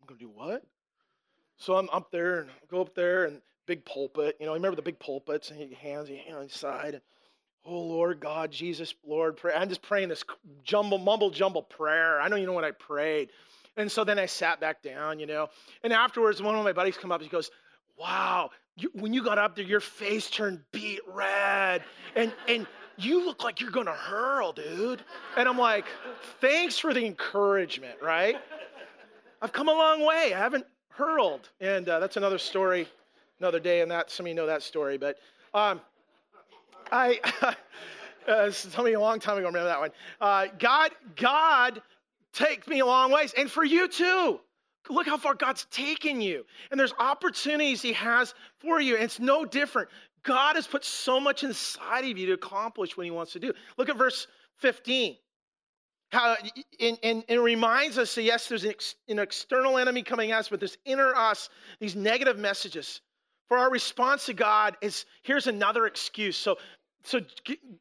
[0.00, 0.62] I'm going to do what?
[1.58, 4.36] So I'm up there and I go up there and big pulpit.
[4.40, 6.94] You know, remember the big pulpits and hands, your hands on the side.
[6.94, 7.02] And,
[7.64, 9.54] oh Lord God, Jesus, Lord, pray.
[9.54, 10.24] I'm just praying this
[10.64, 12.20] jumble, mumble jumble prayer.
[12.20, 13.30] I don't even know what I prayed.
[13.76, 15.48] And so then I sat back down, you know.
[15.82, 17.20] And afterwards, one of my buddies come up.
[17.20, 17.50] He goes,
[17.98, 21.82] "Wow, you, when you got up there, your face turned beet red,
[22.14, 22.66] and and
[22.96, 25.02] you look like you're gonna hurl, dude."
[25.36, 25.84] And I'm like,
[26.40, 28.36] "Thanks for the encouragement, right?"
[29.42, 30.32] I've come a long way.
[30.32, 30.66] I haven't
[30.96, 31.48] hurled.
[31.60, 32.88] And uh, that's another story,
[33.38, 34.98] another day, and that some of you know that story.
[34.98, 35.16] But
[35.54, 35.80] um,
[36.90, 37.20] I,
[38.28, 39.90] uh, some of you a long time ago remember that one.
[40.20, 41.82] Uh, God, God
[42.32, 44.40] takes me a long ways, and for you too.
[44.88, 46.44] Look how far God's taken you.
[46.70, 48.94] And there's opportunities He has for you.
[48.94, 49.88] And it's no different.
[50.22, 53.52] God has put so much inside of you to accomplish what He wants to do.
[53.76, 54.28] Look at verse
[54.58, 55.16] 15.
[56.10, 56.36] How,
[56.80, 60.30] and, and, and, it reminds us that yes, there's an, ex, an external enemy coming
[60.30, 61.48] at us, but there's inner us,
[61.80, 63.00] these negative messages.
[63.48, 66.36] For our response to God is here's another excuse.
[66.36, 66.56] So
[67.04, 67.20] so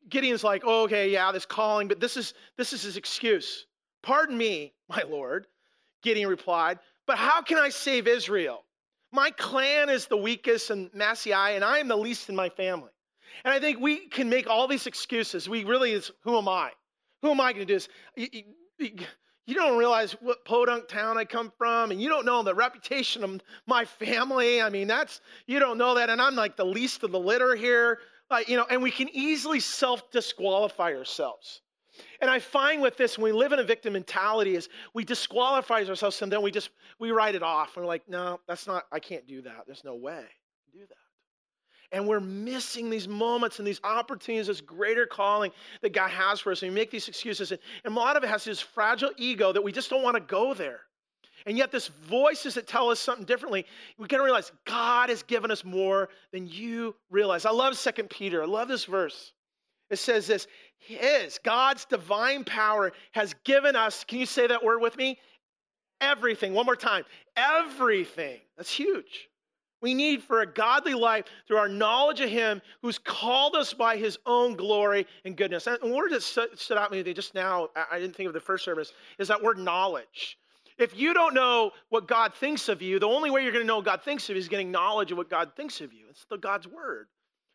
[0.07, 3.65] Gideon's like, oh, okay, yeah, this calling, but this is this is his excuse.
[4.03, 5.47] Pardon me, my lord,
[6.03, 8.63] Gideon replied, but how can I save Israel?
[9.11, 12.91] My clan is the weakest in Manasseh, and I am the least in my family.
[13.43, 15.49] And I think we can make all these excuses.
[15.49, 16.71] We really is, who am I?
[17.25, 17.89] Who am I going to do this?
[18.15, 18.27] You,
[18.77, 18.91] you,
[19.47, 23.23] you, don't realize what podunk town I come from, and you don't know the reputation
[23.23, 24.61] of my family.
[24.61, 26.09] I mean, that's, you don't know that.
[26.09, 27.99] And I'm like the least of the litter here.
[28.29, 31.61] Uh, you know, and we can easily self disqualify ourselves.
[32.21, 35.83] And I find with this, when we live in a victim mentality, is we disqualify
[35.83, 37.75] ourselves and then we just we write it off.
[37.75, 38.83] And We're like, no, that's not.
[38.91, 39.63] I can't do that.
[39.65, 40.25] There's no way
[40.75, 41.04] do that.
[41.91, 46.51] And we're missing these moments and these opportunities, this greater calling that God has for
[46.51, 46.61] us.
[46.61, 47.51] And we make these excuses.
[47.51, 50.15] And, and a lot of it has this fragile ego that we just don't want
[50.15, 50.81] to go there.
[51.47, 53.65] And yet, this voices that tell us something differently,
[53.99, 57.45] we to realize God has given us more than you realize.
[57.45, 58.41] I love Second Peter.
[58.41, 59.31] I love this verse.
[59.91, 60.47] It says this
[60.79, 65.19] His, God's divine power has given us, can you say that word with me?
[66.01, 66.53] Everything.
[66.53, 67.03] One more time.
[67.35, 68.39] Everything.
[68.57, 69.29] That's huge.
[69.81, 73.97] We need for a godly life through our knowledge of Him who's called us by
[73.97, 75.67] His own glory and goodness.
[75.67, 78.65] And word that stood out to me just now, I didn't think of the first
[78.65, 80.37] service, is that word knowledge.
[80.77, 83.67] If you don't know what God thinks of you, the only way you're going to
[83.67, 86.07] know God thinks of you is getting knowledge of what God thinks of you.
[86.09, 87.07] It's the God's word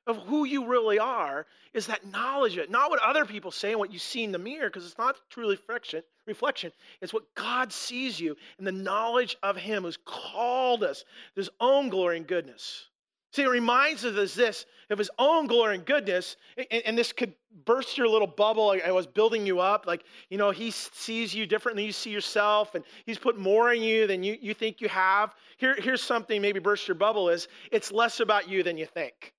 [0.07, 2.71] of who you really are is that knowledge of it.
[2.71, 5.17] Not what other people say and what you see in the mirror, because it's not
[5.31, 6.73] truly reflection, reflection.
[7.01, 11.05] It's what God sees you and the knowledge of Him who's called us,
[11.37, 12.89] His own glory and goodness.
[13.33, 17.33] See, it reminds us this of his own glory and goodness, and, and, this could
[17.65, 18.71] burst your little bubble.
[18.71, 21.83] I, I was building you up, like you know, he sees you differently.
[21.83, 24.89] Than you see yourself, and he's put more in you than you, you think you
[24.89, 25.37] have.
[25.59, 29.33] Here, here's something maybe burst your bubble is it's less about you than you think.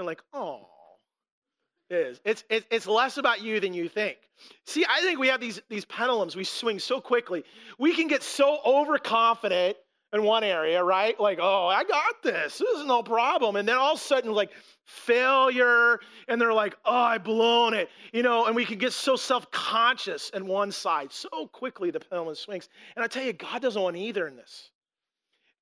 [0.00, 0.66] You're like, oh,
[1.90, 2.20] it is.
[2.24, 4.16] It's, it's, it's less about you than you think.
[4.64, 6.34] See, I think we have these, these pendulums.
[6.34, 7.44] We swing so quickly.
[7.78, 9.76] We can get so overconfident
[10.14, 11.20] in one area, right?
[11.20, 12.56] Like, oh, I got this.
[12.56, 13.56] This is no problem.
[13.56, 14.52] And then all of a sudden, like,
[14.86, 16.00] failure.
[16.28, 17.90] And they're like, oh, I've blown it.
[18.14, 21.12] You know, and we can get so self conscious in one side.
[21.12, 22.70] So quickly the pendulum swings.
[22.96, 24.69] And I tell you, God doesn't want either in this.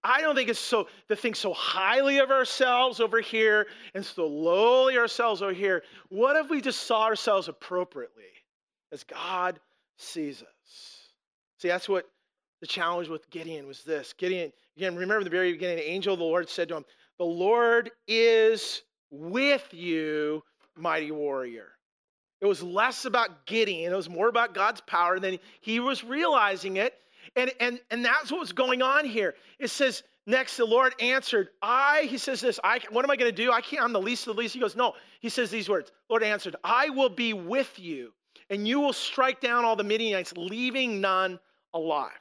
[0.08, 4.26] I don't think it's so to think so highly of ourselves over here and so
[4.26, 5.82] lowly ourselves over here.
[6.08, 8.24] What if we just saw ourselves appropriately
[8.90, 9.60] as God
[9.98, 11.10] sees us?
[11.58, 12.06] See, that's what
[12.62, 14.14] the challenge with Gideon was this.
[14.14, 16.84] Gideon, again, remember the very beginning, the angel of the Lord said to him,
[17.18, 20.42] The Lord is with you,
[20.74, 21.68] mighty warrior.
[22.40, 25.16] It was less about Gideon, it was more about God's power.
[25.16, 26.94] And then he was realizing it
[27.36, 29.34] and, and, and that's what's going on here.
[29.58, 33.30] It says, next, the Lord answered, I, he says this, I, what am I going
[33.30, 33.52] to do?
[33.52, 34.54] I can't, I'm the least of the least.
[34.54, 34.94] He goes, no.
[35.20, 38.12] He says these words, Lord answered, I will be with you,
[38.50, 41.38] and you will strike down all the Midianites, leaving none
[41.74, 42.12] alive.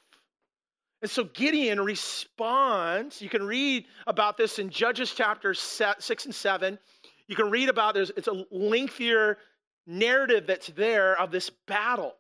[1.02, 3.22] And so Gideon responds.
[3.22, 6.80] You can read about this in Judges chapter 6 and 7.
[7.28, 9.38] You can read about there's it's a lengthier
[9.86, 12.16] narrative that's there of this battle.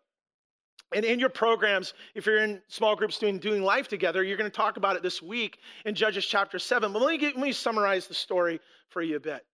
[0.95, 4.49] And in your programs, if you're in small groups doing, doing life together, you're going
[4.49, 6.93] to talk about it this week in Judges chapter 7.
[6.93, 9.45] But let me, get, let me summarize the story for you a bit.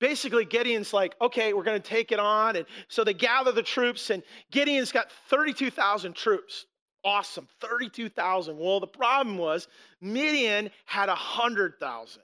[0.00, 2.56] Basically, Gideon's like, okay, we're going to take it on.
[2.56, 6.66] And so they gather the troops, and Gideon's got 32,000 troops.
[7.04, 8.58] Awesome, 32,000.
[8.58, 9.68] Well, the problem was
[10.00, 12.22] Midian had 100,000.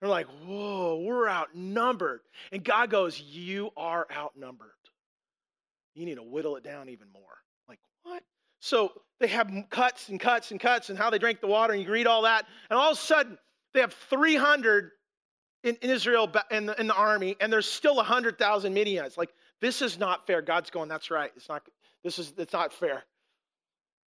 [0.00, 2.20] They're like, whoa, we're outnumbered.
[2.52, 4.68] And God goes, You are outnumbered.
[5.94, 7.22] You need to whittle it down even more.
[8.60, 11.82] So they have cuts and cuts and cuts and how they drank the water, and
[11.82, 12.46] you read all that.
[12.70, 13.38] And all of a sudden,
[13.74, 14.90] they have 300
[15.64, 19.18] in, in Israel in the, in the army, and there's still 100,000 Midianites.
[19.18, 20.40] Like, this is not fair.
[20.40, 21.32] God's going, that's right.
[21.36, 21.62] It's not,
[22.04, 23.04] this is, it's not fair.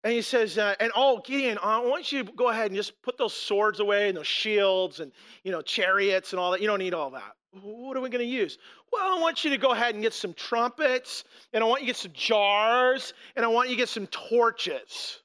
[0.03, 3.01] And he says, uh, and oh, Gideon, I want you to go ahead and just
[3.01, 5.11] put those swords away and those shields and,
[5.43, 6.61] you know, chariots and all that.
[6.61, 7.33] You don't need all that.
[7.61, 8.57] What are we going to use?
[8.91, 11.87] Well, I want you to go ahead and get some trumpets, and I want you
[11.87, 15.19] to get some jars, and I want you to get some torches.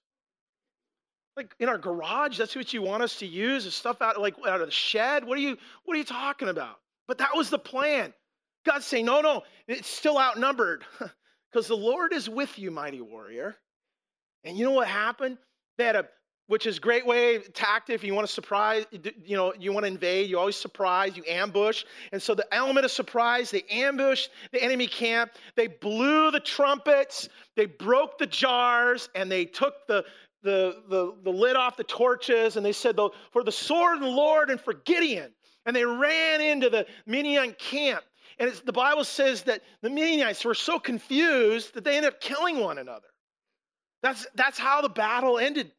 [1.36, 4.34] Like in our garage, that's what you want us to use, is stuff out like
[4.46, 5.24] out of the shed.
[5.24, 6.76] What are you what are you talking about?
[7.08, 8.12] But that was the plan.
[8.64, 10.84] God's saying, no, no, it's still outnumbered.
[11.50, 13.56] Because the Lord is with you, mighty warrior.
[14.44, 15.36] And you know what happened?
[15.78, 16.08] They had a
[16.50, 18.84] which is great way tactic if you want to surprise
[19.24, 22.84] you know you want to invade you always surprise you ambush and so the element
[22.84, 29.08] of surprise they ambushed the enemy camp they blew the trumpets they broke the jars
[29.14, 30.04] and they took the
[30.42, 34.00] the, the, the lid off the torches and they said though for the sword of
[34.00, 35.30] the lord and for gideon
[35.66, 38.02] and they ran into the midian camp
[38.40, 42.58] And the Bible says that the Midianites were so confused that they ended up killing
[42.58, 43.06] one another.
[44.02, 45.70] That's, that's how the battle ended.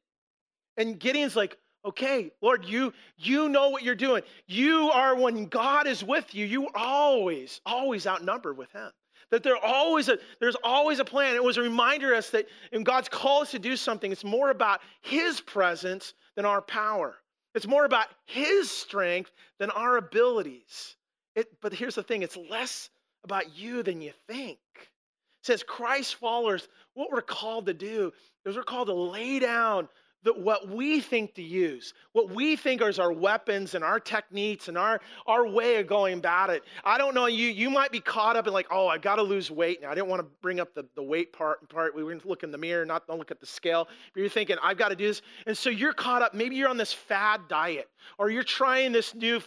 [0.78, 4.24] And Gideon's like, okay, Lord, you, you know what you're doing.
[4.48, 8.90] You are, when God is with you, you always, always outnumbered with him.
[9.32, 11.36] That there always a, there's always a plan.
[11.36, 14.50] It was a reminder us that when God's call us to do something, it's more
[14.50, 17.16] about his presence than our power.
[17.56, 20.96] It's more about his strength than our abilities.
[21.36, 22.90] It, but here's the thing it's less
[23.24, 24.60] about you than you think.
[24.76, 28.12] It says Christ followers, what we're called to do
[28.46, 29.88] is we're called to lay down
[30.24, 34.68] that what we think to use, what we think is our weapons and our techniques
[34.68, 36.64] and our, our way of going about it.
[36.84, 39.50] I don't know, you you might be caught up in like, oh, I gotta lose
[39.50, 39.82] weight.
[39.82, 41.96] Now I didn't want to bring up the, the weight part part.
[41.96, 43.88] We were gonna look in the mirror, not don't look at the scale.
[44.14, 45.22] But you're thinking, I've got to do this.
[45.48, 49.16] And so you're caught up, maybe you're on this fad diet, or you're trying this
[49.16, 49.42] new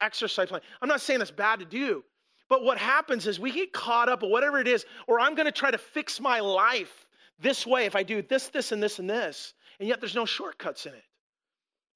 [0.00, 0.60] exercise plan.
[0.80, 2.04] I'm not saying it's bad to do.
[2.48, 5.46] But what happens is we get caught up, or whatever it is, or I'm going
[5.46, 6.92] to try to fix my life
[7.40, 10.24] this way if I do this, this, and this, and this and yet there's no
[10.24, 11.04] shortcuts in it.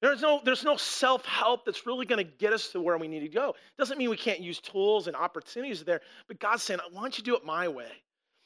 [0.01, 3.07] There's no, there's no self help that's really going to get us to where we
[3.07, 3.55] need to go.
[3.77, 7.23] Doesn't mean we can't use tools and opportunities there, but God's saying, why don't you
[7.23, 7.91] do it my way?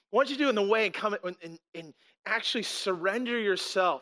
[0.09, 1.93] Why don't you do it in the way and come and, and,
[2.25, 4.01] actually surrender yourself,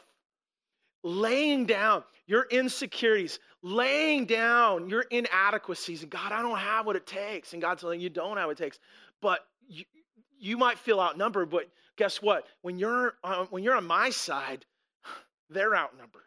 [1.04, 6.04] laying down your insecurities, laying down your inadequacies.
[6.04, 7.54] And God, I don't have what it takes.
[7.54, 8.80] And God's telling you, don't have what it takes.
[9.22, 9.86] But you,
[10.38, 11.68] you might feel outnumbered, but
[11.98, 12.46] guess what?
[12.62, 14.66] When you're, uh, when you're on my side,
[15.52, 16.22] they're outnumbered.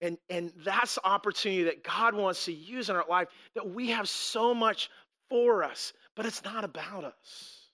[0.00, 3.90] And, and that's the opportunity that God wants to use in our life, that we
[3.90, 4.90] have so much
[5.30, 7.68] for us, but it's not about us.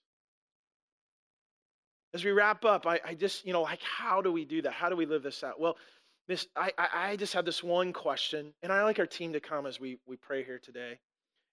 [2.13, 4.73] As we wrap up, I, I just, you know, like, how do we do that?
[4.73, 5.59] How do we live this out?
[5.59, 5.75] Well,
[6.27, 9.65] this, I, I just have this one question, and I like our team to come
[9.65, 10.99] as we, we pray here today.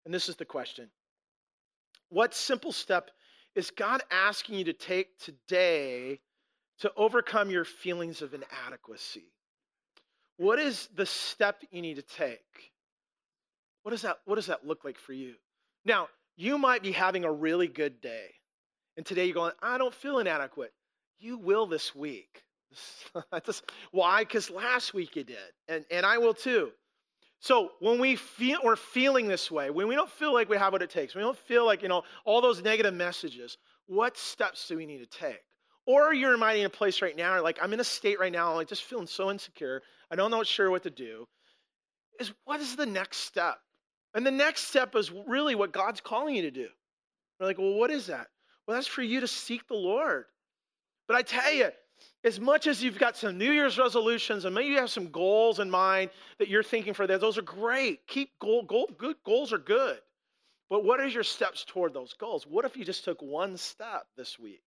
[0.04, 0.88] And this is the question
[2.10, 3.10] What simple step
[3.54, 6.20] is God asking you to take today
[6.80, 9.32] to overcome your feelings of inadequacy?
[10.36, 12.72] What is the step you need to take?
[13.82, 15.34] What does that, what does that look like for you?
[15.84, 18.28] Now, you might be having a really good day,
[18.96, 20.72] and today you're going, I don't feel inadequate.
[21.18, 22.42] You will this week.
[23.92, 24.20] Why?
[24.20, 25.36] Because last week you did,
[25.68, 26.72] and, and I will too.
[27.40, 30.72] So when we feel we're feeling this way, when we don't feel like we have
[30.72, 33.56] what it takes, we don't feel like you know all those negative messages,
[33.86, 35.45] what steps do we need to take?
[35.86, 38.56] Or you're in a place right now, like I'm in a state right now, I'm
[38.56, 39.82] like just feeling so insecure.
[40.10, 41.26] I don't know sure what to do.
[42.18, 43.58] Is what is the next step?
[44.14, 46.68] And the next step is really what God's calling you to do.
[47.38, 48.28] We're like, well, what is that?
[48.66, 50.24] Well, that's for you to seek the Lord.
[51.06, 51.68] But I tell you,
[52.24, 55.60] as much as you've got some New Year's resolutions and maybe you have some goals
[55.60, 58.06] in mind that you're thinking for that, those are great.
[58.06, 59.98] Keep goal, goal, good goals are good.
[60.68, 62.44] But what are your steps toward those goals?
[62.44, 64.62] What if you just took one step this week?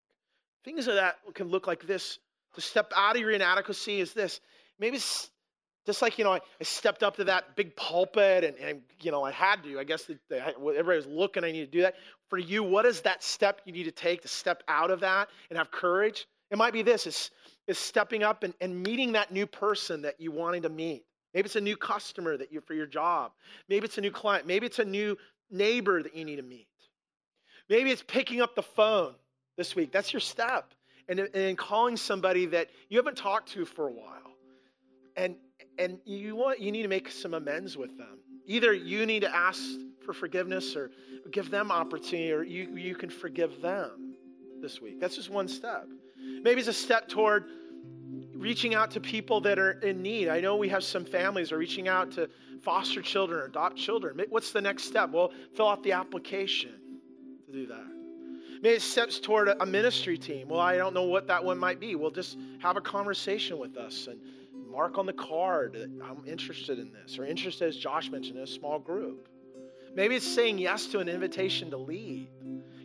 [0.66, 2.20] Things that can look like this.
[2.56, 4.40] To step out of your inadequacy is this.
[4.80, 4.98] Maybe
[5.86, 9.12] just like, you know, I, I stepped up to that big pulpit and, and, you
[9.12, 9.80] know, I had to.
[9.80, 11.96] I guess the, the, everybody was looking, I need to do that.
[12.30, 15.30] For you, what is that step you need to take to step out of that
[15.50, 16.28] and have courage?
[16.52, 17.32] It might be this is,
[17.68, 21.06] is stepping up and, and meeting that new person that you wanted to meet.
[21.34, 23.32] Maybe it's a new customer that you for your job.
[23.68, 24.48] Maybe it's a new client.
[24.48, 25.18] Maybe it's a new
[25.52, 26.68] neighbor that you need to meet.
[27.70, 29.14] Maybe it's picking up the phone
[29.60, 29.92] this week.
[29.92, 30.74] That's your step.
[31.10, 34.32] And, calling somebody that you haven't talked to for a while.
[35.18, 35.36] And,
[35.78, 38.20] and you, want, you need to make some amends with them.
[38.46, 39.62] Either you need to ask
[40.06, 40.92] for forgiveness or
[41.32, 44.16] give them opportunity, or you, you can forgive them
[44.62, 45.00] this week.
[45.00, 45.88] That's just one step.
[46.42, 47.46] Maybe it's a step toward
[48.36, 50.30] reaching out to people that are in need.
[50.30, 52.30] I know we have some families are reaching out to
[52.62, 54.22] foster children or adopt children.
[54.30, 55.10] What's the next step?
[55.10, 56.72] Well, fill out the application
[57.48, 57.99] to do that.
[58.62, 60.50] Maybe it steps toward a ministry team.
[60.50, 61.96] Well, I don't know what that one might be.
[61.96, 64.20] Well, just have a conversation with us and
[64.70, 68.44] mark on the card that I'm interested in this, or interested, as Josh mentioned, in
[68.44, 69.30] a small group.
[69.96, 72.30] Maybe it's saying yes to an invitation to lead.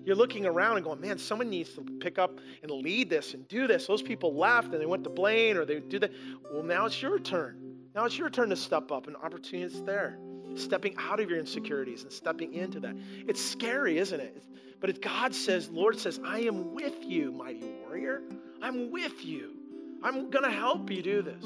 [0.05, 3.47] You're looking around and going, man, someone needs to pick up and lead this and
[3.49, 3.87] do this.
[3.87, 6.13] Those people left and they went to Blaine or they do that.
[6.53, 7.77] Well, now it's your turn.
[7.95, 10.19] Now it's your turn to step up, and opportunity is there.
[10.57, 12.97] Stepping out of your insecurities and stepping into that.
[13.29, 14.43] It's scary, isn't it?
[14.81, 18.23] But if God says, Lord says, I am with you, mighty warrior.
[18.63, 19.51] I'm with you.
[20.03, 21.45] I'm going to help you do this.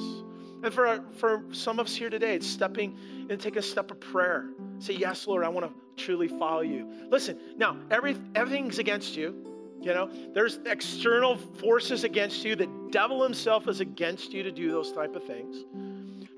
[0.62, 2.96] And for, for some of us here today, it's stepping
[3.30, 4.46] and taking a step of prayer.
[4.80, 6.88] Say, Yes, Lord, I want to truly follow you.
[7.10, 9.44] Listen, now, every, everything's against you.
[9.80, 12.56] You know, there's external forces against you.
[12.56, 15.64] The devil himself is against you to do those type of things.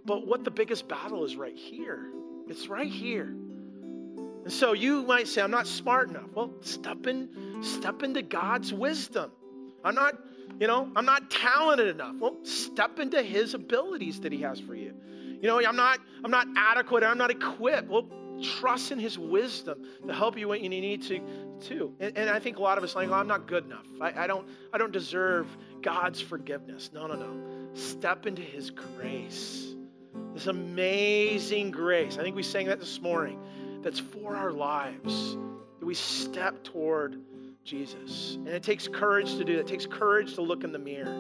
[0.04, 2.10] But what the biggest battle is right here.
[2.48, 3.34] It's right here.
[4.50, 6.26] And So you might say, I'm not smart enough.
[6.34, 9.30] Well, step in, step into God's wisdom.
[9.84, 10.14] I'm not,
[10.58, 12.16] you know, I'm not talented enough.
[12.18, 14.92] Well, step into his abilities that he has for you.
[15.40, 17.88] You know, I'm not, I'm not adequate, I'm not equipped.
[17.88, 18.08] Well,
[18.42, 21.20] trust in his wisdom to help you when you need to
[21.60, 21.94] too.
[22.00, 23.86] And, and I think a lot of us like, oh, I'm not good enough.
[24.00, 25.46] I, I don't I don't deserve
[25.80, 26.90] God's forgiveness.
[26.92, 27.68] No, no, no.
[27.74, 29.76] Step into his grace.
[30.34, 32.18] This amazing grace.
[32.18, 33.38] I think we sang that this morning.
[33.82, 35.36] That's for our lives.
[35.78, 37.20] That we step toward
[37.64, 38.34] Jesus.
[38.36, 39.60] And it takes courage to do that.
[39.60, 41.16] It takes courage to look in the mirror.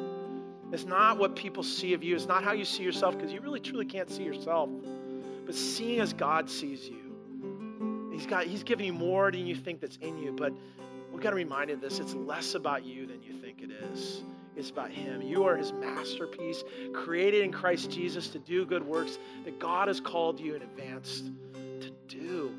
[0.72, 2.14] It's not what people see of you.
[2.14, 4.70] It's not how you see yourself because you really truly can't see yourself.
[5.46, 8.10] But seeing as God sees you.
[8.12, 10.32] He's got He's given you more than you think that's in you.
[10.32, 10.52] But
[11.12, 11.98] we've got to remind you of this.
[11.98, 14.22] It's less about you than you think it is.
[14.56, 15.22] It's about Him.
[15.22, 20.00] You are His masterpiece, created in Christ Jesus to do good works that God has
[20.00, 21.22] called you in advance
[21.80, 22.52] to do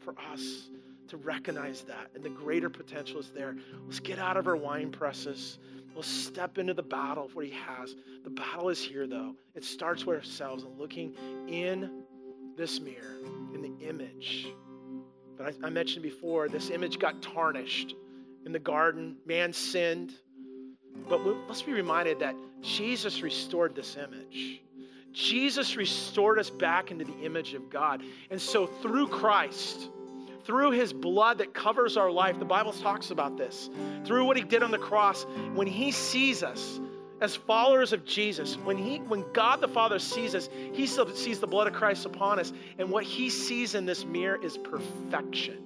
[0.00, 0.68] for us
[1.08, 2.10] to recognize that.
[2.14, 3.56] And the greater potential is there.
[3.86, 5.58] Let's get out of our wine presses.
[5.94, 7.94] Let's step into the battle of what He has.
[8.24, 9.34] The battle is here, though.
[9.54, 11.14] It starts with ourselves and looking
[11.46, 12.02] in
[12.56, 13.18] this mirror,
[13.54, 14.48] in the image.
[15.36, 17.94] But I, I mentioned before, this image got tarnished
[18.44, 19.16] in the garden.
[19.26, 20.12] Man sinned.
[21.08, 24.62] But let's be reminded that Jesus restored this image.
[25.14, 28.02] Jesus restored us back into the image of God.
[28.30, 29.88] And so through Christ,
[30.44, 33.70] through his blood that covers our life, the Bible talks about this.
[34.04, 36.80] Through what he did on the cross, when he sees us
[37.20, 41.46] as followers of Jesus, when he when God the Father sees us, he sees the
[41.46, 45.58] blood of Christ upon us, and what he sees in this mirror is perfection.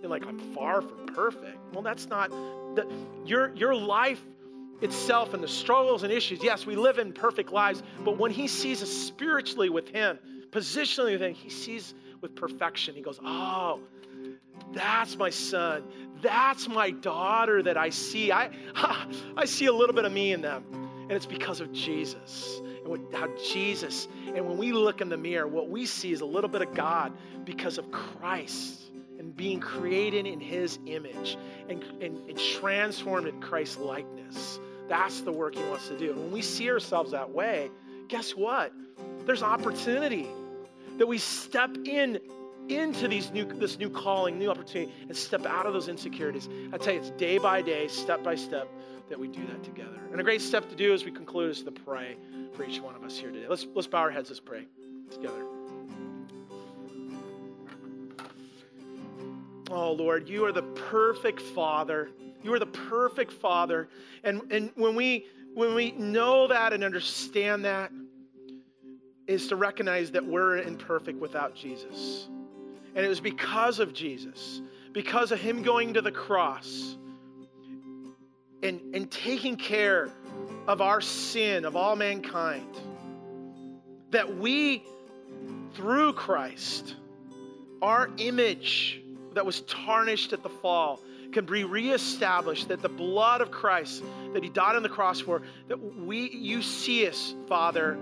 [0.00, 1.58] You're like, I'm far from perfect.
[1.72, 2.30] Well, that's not
[2.76, 2.86] the,
[3.24, 4.20] your your life
[4.80, 6.42] itself and the struggles and issues.
[6.42, 10.18] Yes, we live in perfect lives, but when he sees us spiritually with him,
[10.50, 12.94] positionally with him, he sees with perfection.
[12.94, 13.80] He goes, Oh,
[14.72, 15.84] that's my son.
[16.22, 18.30] That's my daughter that I see.
[18.30, 18.50] I,
[19.36, 20.64] I see a little bit of me in them.
[21.02, 25.16] And it's because of Jesus and what, how Jesus, and when we look in the
[25.16, 27.12] mirror, what we see is a little bit of God
[27.44, 28.80] because of Christ
[29.18, 31.36] and being created in his image
[31.68, 34.60] and, and, and transformed in Christ's likeness.
[34.90, 36.10] That's the work he wants to do.
[36.10, 37.70] And when we see ourselves that way,
[38.08, 38.72] guess what?
[39.24, 40.26] There's opportunity
[40.98, 42.18] that we step in
[42.68, 46.48] into these new, this new calling, new opportunity, and step out of those insecurities.
[46.72, 48.68] I tell you, it's day by day, step by step,
[49.08, 50.00] that we do that together.
[50.10, 52.16] And a great step to do as we conclude is to pray
[52.54, 53.46] for each one of us here today.
[53.48, 54.66] Let's, let's bow our heads, let's pray
[55.12, 55.44] together.
[59.70, 62.10] Oh, Lord, you are the perfect Father
[62.42, 63.88] you are the perfect Father.
[64.24, 67.92] And, and when, we, when we know that and understand that,
[69.26, 72.26] is to recognize that we're imperfect without Jesus.
[72.96, 74.60] And it was because of Jesus,
[74.92, 76.96] because of Him going to the cross
[78.64, 80.10] and, and taking care
[80.66, 82.76] of our sin, of all mankind,
[84.10, 84.82] that we,
[85.74, 86.96] through Christ,
[87.80, 89.00] our image
[89.34, 91.00] that was tarnished at the fall,
[91.32, 94.02] can be reestablished, that the blood of Christ
[94.32, 97.98] that he died on the cross for, that we you see us, Father,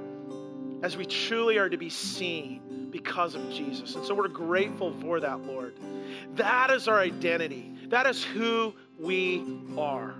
[0.83, 3.95] as we truly are to be seen because of Jesus.
[3.95, 5.75] And so we're grateful for that, Lord.
[6.35, 7.75] That is our identity.
[7.89, 9.45] That is who we
[9.77, 10.15] are.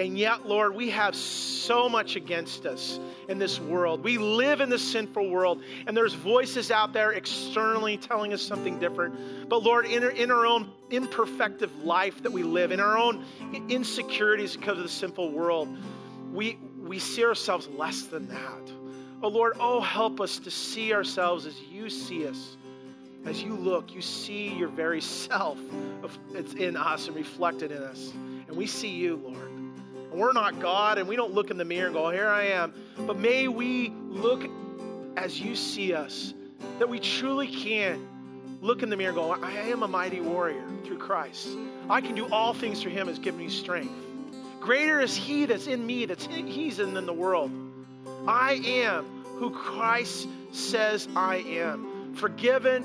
[0.00, 2.98] And yet, Lord, we have so much against us
[3.28, 4.02] in this world.
[4.02, 8.78] We live in this sinful world, and there's voices out there externally telling us something
[8.78, 9.50] different.
[9.50, 13.22] But, Lord, in our, in our own imperfective life that we live, in our own
[13.68, 15.68] insecurities because of the sinful world,
[16.32, 18.72] we, we see ourselves less than that.
[19.22, 22.56] Oh, Lord, oh, help us to see ourselves as you see us.
[23.26, 25.58] As you look, you see your very self.
[26.32, 28.14] It's in us and reflected in us.
[28.48, 29.49] And we see you, Lord.
[30.12, 32.72] We're not God, and we don't look in the mirror and go, Here I am.
[32.98, 34.48] But may we look
[35.16, 36.34] as you see us,
[36.78, 38.06] that we truly can
[38.60, 41.48] look in the mirror and go, I am a mighty warrior through Christ.
[41.88, 43.92] I can do all things through Him has given me strength.
[44.60, 47.50] Greater is He that's in me, that's in, He's in, in the world.
[48.26, 49.04] I am
[49.36, 52.14] who Christ says I am.
[52.14, 52.84] Forgiven,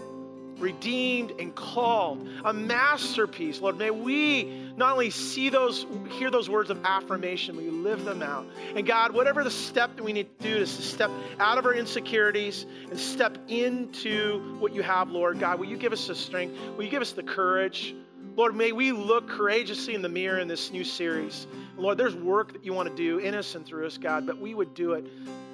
[0.57, 2.27] redeemed, and called.
[2.45, 3.77] A masterpiece, Lord.
[3.77, 8.45] May we not only see those, hear those words of affirmation, we live them out.
[8.75, 11.09] And God, whatever the step that we need to do is to step
[11.39, 15.39] out of our insecurities and step into what you have, Lord.
[15.39, 16.59] God, will you give us the strength?
[16.75, 17.95] Will you give us the courage?
[18.35, 21.47] Lord, may we look courageously in the mirror in this new series.
[21.77, 24.37] Lord, there's work that you want to do in us and through us, God, but
[24.37, 25.05] we would do it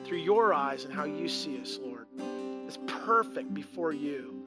[0.04, 2.08] through your eyes and how you see us, Lord.
[2.66, 4.41] It's perfect before you.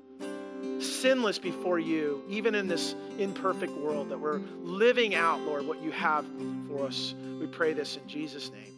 [0.81, 5.91] Sinless before you, even in this imperfect world, that we're living out, Lord, what you
[5.93, 6.27] have
[6.69, 7.15] for us.
[7.41, 8.74] We pray this in Jesus' name.